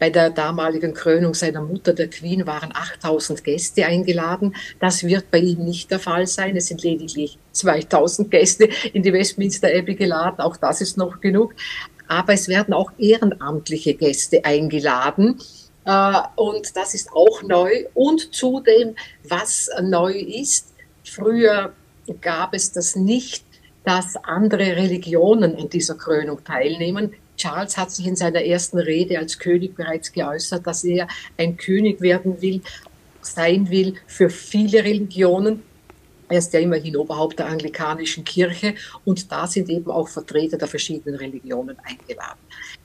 Bei 0.00 0.10
der 0.10 0.30
damaligen 0.30 0.92
Krönung 0.92 1.34
seiner 1.34 1.62
Mutter, 1.62 1.92
der 1.92 2.10
Queen, 2.10 2.44
waren 2.44 2.72
8000 2.74 3.44
Gäste 3.44 3.86
eingeladen. 3.86 4.56
Das 4.80 5.04
wird 5.04 5.30
bei 5.30 5.38
ihm 5.38 5.64
nicht 5.64 5.92
der 5.92 6.00
Fall 6.00 6.26
sein. 6.26 6.56
Es 6.56 6.66
sind 6.66 6.82
lediglich 6.82 7.38
2000 7.52 8.30
Gäste 8.32 8.68
in 8.92 9.04
die 9.04 9.12
Westminster 9.12 9.68
Abbey 9.68 9.94
geladen. 9.94 10.40
Auch 10.40 10.56
das 10.56 10.80
ist 10.80 10.96
noch 10.96 11.20
genug. 11.20 11.54
Aber 12.08 12.32
es 12.32 12.48
werden 12.48 12.74
auch 12.74 12.92
ehrenamtliche 12.98 13.94
Gäste 13.94 14.44
eingeladen. 14.44 15.40
Äh, 15.84 16.20
und 16.36 16.76
das 16.76 16.94
ist 16.94 17.10
auch 17.12 17.42
neu. 17.42 17.86
Und 17.94 18.34
zudem, 18.34 18.94
was 19.28 19.70
neu 19.82 20.12
ist, 20.12 20.72
früher 21.04 21.72
gab 22.20 22.54
es 22.54 22.72
das 22.72 22.96
nicht, 22.96 23.44
dass 23.84 24.16
andere 24.16 24.76
Religionen 24.76 25.56
an 25.56 25.68
dieser 25.68 25.94
Krönung 25.94 26.42
teilnehmen. 26.44 27.12
Charles 27.36 27.76
hat 27.76 27.90
sich 27.90 28.06
in 28.06 28.16
seiner 28.16 28.42
ersten 28.42 28.78
Rede 28.78 29.18
als 29.18 29.38
König 29.38 29.74
bereits 29.76 30.12
geäußert, 30.12 30.66
dass 30.66 30.84
er 30.84 31.08
ein 31.36 31.56
König 31.56 32.00
werden 32.00 32.40
will, 32.40 32.62
sein 33.20 33.70
will 33.70 33.94
für 34.06 34.30
viele 34.30 34.84
Religionen. 34.84 35.62
Er 36.28 36.38
ist 36.38 36.52
ja 36.52 36.60
immerhin 36.60 36.96
Oberhaupt 36.96 37.38
der 37.38 37.46
anglikanischen 37.46 38.24
Kirche 38.24 38.74
und 39.04 39.30
da 39.30 39.46
sind 39.46 39.68
eben 39.68 39.90
auch 39.90 40.08
Vertreter 40.08 40.56
der 40.56 40.68
verschiedenen 40.68 41.16
Religionen 41.16 41.76
eingeladen. 41.80 42.38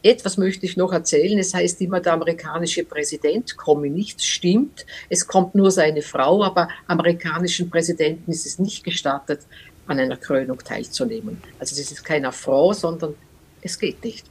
Etwas 0.04 0.38
möchte 0.38 0.66
ich 0.66 0.78
noch 0.78 0.92
erzählen. 0.92 1.40
Es 1.40 1.54
heißt 1.54 1.82
immer, 1.82 2.00
der 2.00 2.14
amerikanische 2.14 2.84
Präsident 2.84 3.56
komme 3.58 3.90
nicht. 3.90 4.22
Stimmt. 4.22 4.86
Es 5.10 5.26
kommt 5.26 5.56
nur 5.56 5.72
seine 5.72 6.02
Frau, 6.02 6.44
aber 6.44 6.68
amerikanischen 6.88 7.70
Präsidenten 7.70 8.32
ist 8.32 8.46
es 8.46 8.60
nicht 8.60 8.84
gestattet, 8.84 9.42
an 9.88 10.00
einer 10.00 10.18
Krönung 10.18 10.60
teilzunehmen. 10.60 11.42
Also 11.60 11.80
es 11.80 11.92
ist 11.92 12.04
kein 12.04 12.26
Affront, 12.26 12.78
sondern 12.78 13.16
es 13.62 13.78
geht 13.80 14.04
nicht. 14.04 14.26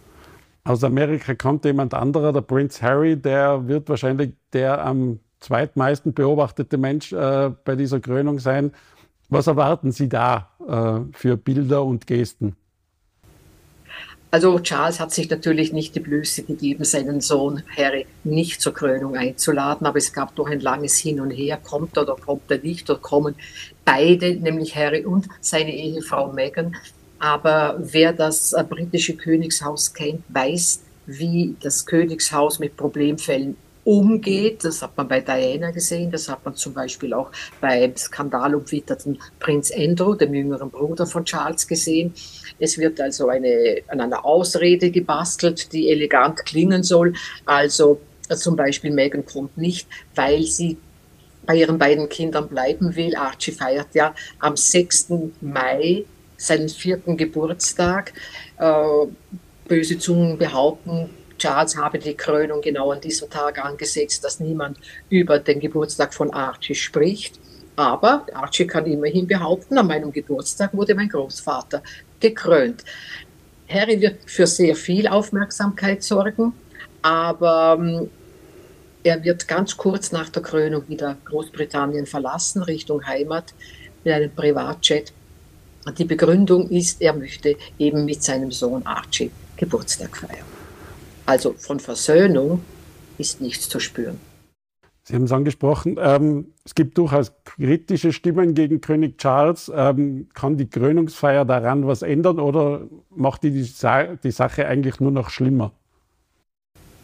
Aus 0.64 0.84
Amerika 0.84 1.34
kommt 1.34 1.64
jemand 1.64 1.94
anderer, 1.94 2.32
der 2.32 2.42
Prince 2.42 2.82
Harry, 2.82 3.16
der 3.16 3.66
wird 3.66 3.88
wahrscheinlich 3.88 4.32
der 4.52 4.84
am 4.84 5.18
zweitmeisten 5.40 6.12
beobachtete 6.14 6.76
Mensch 6.78 7.12
äh, 7.12 7.50
bei 7.64 7.76
dieser 7.76 8.00
Krönung 8.00 8.38
sein. 8.38 8.72
Was 9.28 9.46
erwarten 9.46 9.92
Sie 9.92 10.08
da 10.08 10.50
äh, 10.66 11.12
für 11.12 11.36
Bilder 11.36 11.84
und 11.84 12.06
Gesten? 12.06 12.56
Also 14.30 14.58
Charles 14.58 15.00
hat 15.00 15.10
sich 15.10 15.30
natürlich 15.30 15.72
nicht 15.72 15.94
die 15.94 16.00
Blöße 16.00 16.42
gegeben, 16.42 16.84
seinen 16.84 17.22
Sohn 17.22 17.62
Harry 17.76 18.06
nicht 18.24 18.60
zur 18.60 18.74
Krönung 18.74 19.16
einzuladen, 19.16 19.86
aber 19.86 19.96
es 19.96 20.12
gab 20.12 20.34
doch 20.36 20.46
ein 20.46 20.60
langes 20.60 20.98
Hin 20.98 21.20
und 21.20 21.30
Her, 21.30 21.58
kommt 21.62 21.96
er 21.96 22.02
oder 22.02 22.16
kommt 22.16 22.50
er 22.50 22.58
nicht, 22.58 22.90
oder 22.90 22.98
kommen 22.98 23.34
beide, 23.86 24.36
nämlich 24.36 24.76
Harry 24.76 25.06
und 25.06 25.28
seine 25.40 25.74
Ehefrau 25.74 26.30
Meghan, 26.32 26.76
aber 27.18 27.76
wer 27.78 28.12
das 28.12 28.52
äh, 28.52 28.62
britische 28.64 29.16
Königshaus 29.16 29.94
kennt, 29.94 30.22
weiß, 30.28 30.82
wie 31.06 31.56
das 31.62 31.86
Königshaus 31.86 32.58
mit 32.58 32.76
Problemfällen 32.76 33.56
umgeht. 33.88 34.64
Das 34.64 34.82
hat 34.82 34.98
man 34.98 35.08
bei 35.08 35.22
Diana 35.22 35.70
gesehen, 35.70 36.10
das 36.10 36.28
hat 36.28 36.44
man 36.44 36.54
zum 36.54 36.74
Beispiel 36.74 37.14
auch 37.14 37.30
beim 37.58 37.96
skandalumwitterten 37.96 39.18
Prinz 39.40 39.72
Andrew, 39.74 40.14
dem 40.14 40.34
jüngeren 40.34 40.70
Bruder 40.70 41.06
von 41.06 41.24
Charles, 41.24 41.66
gesehen. 41.66 42.12
Es 42.58 42.76
wird 42.76 43.00
also 43.00 43.28
eine, 43.28 43.80
an 43.88 44.02
einer 44.02 44.26
Ausrede 44.26 44.90
gebastelt, 44.90 45.72
die 45.72 45.88
elegant 45.88 46.44
klingen 46.44 46.82
soll. 46.82 47.14
Also 47.46 47.98
zum 48.28 48.56
Beispiel 48.56 48.90
Meghan 48.90 49.24
kommt 49.24 49.56
nicht, 49.56 49.88
weil 50.14 50.42
sie 50.42 50.76
bei 51.46 51.56
ihren 51.56 51.78
beiden 51.78 52.10
Kindern 52.10 52.46
bleiben 52.46 52.94
will. 52.94 53.16
Archie 53.16 53.52
feiert 53.52 53.94
ja 53.94 54.14
am 54.38 54.54
6. 54.54 55.12
Mai 55.40 56.04
seinen 56.36 56.68
vierten 56.68 57.16
Geburtstag. 57.16 58.12
Äh, 58.58 59.06
böse 59.66 59.98
Zungen 59.98 60.36
behaupten, 60.36 61.08
Charles 61.38 61.76
habe 61.76 61.98
die 61.98 62.14
Krönung 62.14 62.60
genau 62.60 62.90
an 62.90 63.00
diesem 63.00 63.30
Tag 63.30 63.64
angesetzt, 63.64 64.24
dass 64.24 64.40
niemand 64.40 64.78
über 65.08 65.38
den 65.38 65.60
Geburtstag 65.60 66.12
von 66.12 66.32
Archie 66.32 66.74
spricht. 66.74 67.38
Aber 67.76 68.26
Archie 68.34 68.66
kann 68.66 68.86
immerhin 68.86 69.26
behaupten, 69.26 69.78
an 69.78 69.86
meinem 69.86 70.12
Geburtstag 70.12 70.74
wurde 70.74 70.96
mein 70.96 71.08
Großvater 71.08 71.82
gekrönt. 72.18 72.84
Harry 73.68 74.00
wird 74.00 74.18
für 74.26 74.46
sehr 74.46 74.74
viel 74.74 75.06
Aufmerksamkeit 75.06 76.02
sorgen, 76.02 76.54
aber 77.02 77.76
ähm, 77.78 78.10
er 79.04 79.22
wird 79.22 79.46
ganz 79.46 79.76
kurz 79.76 80.10
nach 80.10 80.28
der 80.28 80.42
Krönung 80.42 80.88
wieder 80.88 81.16
Großbritannien 81.24 82.06
verlassen, 82.06 82.62
Richtung 82.62 83.06
Heimat, 83.06 83.54
mit 84.02 84.12
einem 84.12 84.34
Privatjet. 84.34 85.12
Die 85.96 86.04
Begründung 86.04 86.68
ist, 86.70 87.00
er 87.00 87.12
möchte 87.14 87.56
eben 87.78 88.04
mit 88.04 88.22
seinem 88.22 88.50
Sohn 88.50 88.84
Archie 88.84 89.30
Geburtstag 89.56 90.16
feiern. 90.16 90.57
Also 91.28 91.52
von 91.58 91.78
Versöhnung 91.78 92.62
ist 93.18 93.42
nichts 93.42 93.68
zu 93.68 93.80
spüren. 93.80 94.18
Sie 95.02 95.14
haben 95.14 95.24
es 95.24 95.32
angesprochen, 95.32 95.98
ähm, 96.00 96.54
es 96.64 96.74
gibt 96.74 96.96
durchaus 96.96 97.32
kritische 97.44 98.14
Stimmen 98.14 98.54
gegen 98.54 98.80
König 98.80 99.18
Charles. 99.18 99.70
Ähm, 99.74 100.28
kann 100.32 100.56
die 100.56 100.70
Krönungsfeier 100.70 101.44
daran 101.44 101.86
was 101.86 102.00
ändern 102.00 102.38
oder 102.38 102.86
macht 103.10 103.42
die 103.42 103.50
die, 103.50 103.64
Sa 103.64 104.16
die 104.16 104.30
Sache 104.30 104.66
eigentlich 104.66 105.00
nur 105.00 105.10
noch 105.10 105.28
schlimmer? 105.28 105.72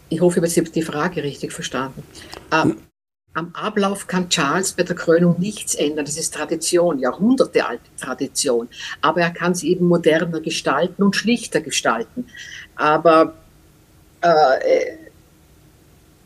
Ich 0.09 0.23
hoffe, 0.23 0.43
ich 0.43 0.57
habe 0.57 0.71
die 0.71 0.83
Frage 0.83 1.23
richtig 1.23 1.53
verstanden. 1.53 2.03
Ähm, 2.51 2.77
am 3.35 3.55
Ablauf 3.55 4.07
kann 4.07 4.31
Charles 4.31 4.73
bei 4.73 4.85
der 4.85 4.97
Krönung 4.97 5.39
nichts 5.39 5.75
ändern. 5.75 6.07
Das 6.07 6.17
ist 6.17 6.33
Tradition, 6.33 6.99
jahrhundertealte 6.99 7.91
Tradition. 8.01 8.69
Aber 9.03 9.21
er 9.21 9.33
kann 9.33 9.55
sie 9.55 9.71
eben 9.71 9.87
moderner 9.87 10.41
gestalten 10.41 11.03
und 11.03 11.15
schlichter 11.15 11.61
gestalten. 11.61 12.27
Aber 12.77 13.35
äh, 14.25 14.97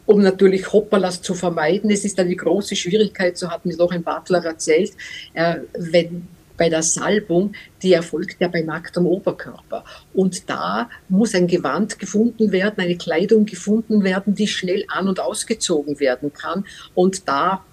um 0.06 0.22
natürlich 0.22 0.72
Hoppalas 0.72 1.20
zu 1.20 1.34
vermeiden, 1.34 1.90
es 1.90 2.04
ist 2.04 2.18
eine 2.18 2.34
große 2.34 2.74
Schwierigkeit, 2.76 3.36
so 3.36 3.50
hat 3.50 3.66
mir 3.66 3.74
ein 3.78 4.02
Butler 4.02 4.44
erzählt, 4.44 4.92
äh, 5.34 5.56
wenn 5.74 6.26
bei 6.56 6.68
der 6.68 6.82
Salbung, 6.82 7.52
die 7.82 7.92
erfolgt 7.92 8.40
ja 8.40 8.48
bei 8.48 8.62
nacktem 8.62 9.06
Oberkörper. 9.06 9.84
Und 10.12 10.50
da 10.50 10.90
muss 11.08 11.34
ein 11.34 11.46
Gewand 11.46 11.98
gefunden 11.98 12.52
werden, 12.52 12.80
eine 12.80 12.96
Kleidung 12.96 13.46
gefunden 13.46 14.02
werden, 14.02 14.34
die 14.34 14.48
schnell 14.48 14.84
an- 14.88 15.08
und 15.08 15.20
ausgezogen 15.20 16.00
werden 16.00 16.32
kann. 16.32 16.66
Und 16.94 17.28
da 17.28 17.64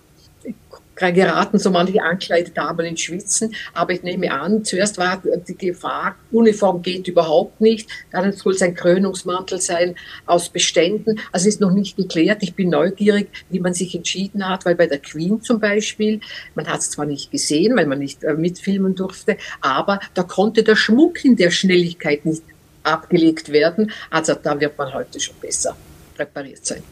geraten 0.95 1.60
so 1.60 1.71
manche 1.71 2.01
Ankleidedamen 2.01 2.86
ins 2.86 3.01
Schwitzen. 3.01 3.53
Aber 3.73 3.93
ich 3.93 4.03
nehme 4.03 4.31
an, 4.31 4.63
zuerst 4.63 4.97
war 4.97 5.21
die 5.47 5.58
Gefahr, 5.58 6.15
Uniform 6.31 6.81
geht 6.81 7.08
überhaupt 7.08 7.62
nicht. 7.62 7.89
Dann 8.12 8.31
soll 8.31 8.53
es 8.53 8.62
ein 8.62 8.75
Krönungsmantel 8.75 9.60
sein 9.60 9.95
aus 10.25 10.49
Beständen. 10.49 11.19
Also 11.31 11.47
ist 11.47 11.62
noch 11.62 11.71
nicht 11.71 11.97
geklärt. 11.97 12.43
Ich 12.43 12.55
bin 12.55 12.69
neugierig, 12.69 13.29
wie 13.49 13.60
man 13.60 13.73
sich 13.73 13.95
entschieden 13.95 14.47
hat, 14.47 14.65
weil 14.65 14.75
bei 14.75 14.88
der 14.88 14.99
Queen 14.99 15.41
zum 15.41 15.60
Beispiel, 15.60 16.19
man 16.55 16.67
hat 16.67 16.79
es 16.79 16.91
zwar 16.91 17.05
nicht 17.05 17.31
gesehen, 17.31 17.75
weil 17.75 17.88
man 17.88 17.99
nicht 17.99 18.23
äh, 18.23 18.34
mitfilmen 18.34 18.95
durfte, 18.95 19.38
aber 19.62 19.99
da 20.13 20.23
konnte 20.23 20.63
der 20.63 20.75
Schmuck 20.75 21.23
in 21.25 21.36
der 21.36 21.51
Schnelligkeit 21.51 22.25
nicht 22.25 22.43
abgelegt 22.84 23.51
werden. 23.51 23.91
Also 24.10 24.36
da 24.36 24.60
wird 24.60 24.77
man 24.77 24.93
heute 24.93 25.19
schon 25.19 25.36
besser 25.41 25.75
präpariert 26.15 26.65
sein. 26.65 26.84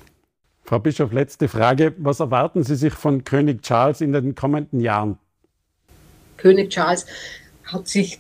Frau 0.64 0.80
Bischof, 0.80 1.12
letzte 1.12 1.50
Frage. 1.50 1.94
Was 1.98 2.22
erwarten 2.22 2.64
Sie 2.64 2.76
sich 2.76 2.94
von 2.94 3.26
König 3.26 3.64
Charles 3.64 4.00
in 4.02 4.14
den 4.14 4.34
kommenden 4.34 4.80
Jahren? 4.80 5.20
König 6.38 6.70
Charles 6.70 7.06
hat 7.66 7.88
sich 7.88 8.20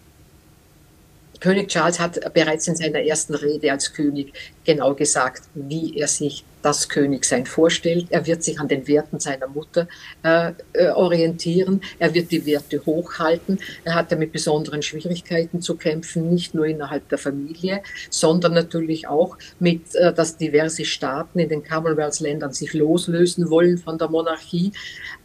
König 1.43 1.67
Charles 1.67 1.99
hat 1.99 2.33
bereits 2.33 2.69
in 2.69 2.77
seiner 2.77 3.01
ersten 3.01 3.35
Rede 3.35 3.69
als 3.69 3.91
König 3.91 4.31
genau 4.63 4.93
gesagt, 4.93 5.43
wie 5.53 5.97
er 5.97 6.07
sich 6.07 6.45
das 6.61 6.87
Königsein 6.87 7.45
vorstellt. 7.45 8.07
Er 8.11 8.25
wird 8.25 8.45
sich 8.45 8.61
an 8.61 8.69
den 8.69 8.87
Werten 8.87 9.19
seiner 9.19 9.49
Mutter 9.49 9.89
äh, 10.23 10.53
äh, 10.71 10.87
orientieren. 10.91 11.81
Er 11.99 12.13
wird 12.13 12.31
die 12.31 12.45
Werte 12.45 12.81
hochhalten. 12.85 13.59
Er 13.83 13.95
hat 13.95 14.09
ja 14.11 14.17
mit 14.17 14.31
besonderen 14.31 14.81
Schwierigkeiten 14.81 15.61
zu 15.61 15.75
kämpfen, 15.75 16.33
nicht 16.33 16.55
nur 16.55 16.65
innerhalb 16.65 17.09
der 17.09 17.17
Familie, 17.17 17.83
sondern 18.09 18.53
natürlich 18.53 19.09
auch 19.09 19.37
mit, 19.59 19.93
äh, 19.95 20.13
dass 20.13 20.37
diverse 20.37 20.85
Staaten 20.85 21.39
in 21.39 21.49
den 21.49 21.65
Commonwealth-Ländern 21.65 22.53
sich 22.53 22.73
loslösen 22.73 23.49
wollen 23.49 23.77
von 23.77 23.97
der 23.97 24.07
Monarchie 24.07 24.71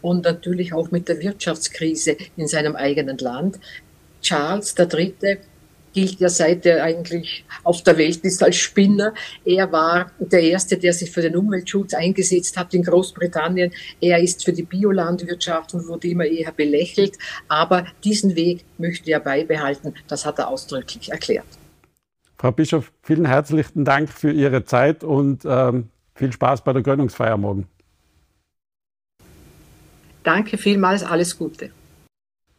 und 0.03 0.25
natürlich 0.25 0.73
auch 0.73 0.91
mit 0.91 1.09
der 1.09 1.21
Wirtschaftskrise 1.21 2.17
in 2.37 2.49
seinem 2.49 2.75
eigenen 2.75 3.19
Land. 3.19 3.61
Charles 4.21 4.75
III 4.77 5.39
gilt 5.99 6.21
ja 6.21 6.29
seit 6.29 6.65
er 6.65 6.85
eigentlich 6.85 7.45
auf 7.65 7.83
der 7.83 7.99
Welt 7.99 8.19
ist 8.25 8.43
als 8.43 8.57
Spinner. 8.57 9.13
Er 9.45 9.71
war 9.73 10.13
der 10.19 10.43
Erste, 10.43 10.77
der 10.77 10.93
sich 10.93 11.11
für 11.11 11.23
den 11.23 11.37
Umweltschutz 11.37 11.93
eingesetzt 11.95 12.57
hat 12.57 12.73
in 12.73 12.85
Großbritannien. 12.85 13.73
Er 14.01 14.21
ist 14.21 14.45
für 14.45 14.53
die 14.53 14.63
Biolandwirtschaft 14.63 15.75
und 15.75 15.89
wurde 15.89 16.07
immer 16.09 16.25
eher 16.25 16.53
belächelt. 16.53 17.19
Aber 17.49 17.85
diesen 18.05 18.37
Weg 18.37 18.65
möchte 18.79 19.11
er 19.11 19.19
beibehalten. 19.19 19.93
Das 20.07 20.25
hat 20.25 20.39
er 20.39 20.49
ausdrücklich 20.49 21.11
erklärt. 21.11 21.47
Frau 22.37 22.53
Bischof, 22.53 22.93
vielen 23.03 23.25
herzlichen 23.25 23.85
Dank 23.85 24.09
für 24.09 24.31
Ihre 24.31 24.65
Zeit 24.65 25.03
und 25.03 25.45
ähm, 25.45 25.89
viel 26.15 26.33
Spaß 26.33 26.63
bei 26.63 26.73
der 26.73 26.83
Gründungsfeier 26.83 27.37
morgen. 27.37 27.67
Danke 30.23 30.59
vielmals, 30.59 31.03
alles 31.03 31.37
Gute. 31.37 31.71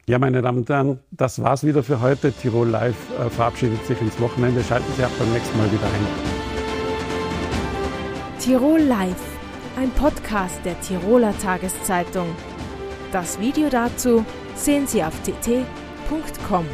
Ja, 0.09 0.17
meine 0.17 0.41
Damen 0.41 0.57
und 0.57 0.69
Herren, 0.69 0.97
das 1.11 1.43
war's 1.43 1.63
wieder 1.63 1.83
für 1.83 2.01
heute. 2.01 2.31
Tirol 2.31 2.67
Live 2.67 2.95
äh, 3.19 3.29
verabschiedet 3.29 3.85
sich 3.85 4.01
ins 4.01 4.19
Wochenende. 4.19 4.63
Schalten 4.63 4.91
Sie 4.97 5.05
auch 5.05 5.09
beim 5.19 5.31
nächsten 5.31 5.55
Mal 5.55 5.71
wieder 5.71 5.83
ein. 5.83 6.07
Tirol 8.39 8.79
Live, 8.79 9.21
ein 9.77 9.91
Podcast 9.91 10.61
der 10.65 10.81
Tiroler 10.81 11.37
Tageszeitung. 11.37 12.25
Das 13.11 13.39
Video 13.39 13.69
dazu 13.69 14.25
sehen 14.55 14.87
Sie 14.87 15.03
auf 15.03 15.13
tt.com. 15.21 16.65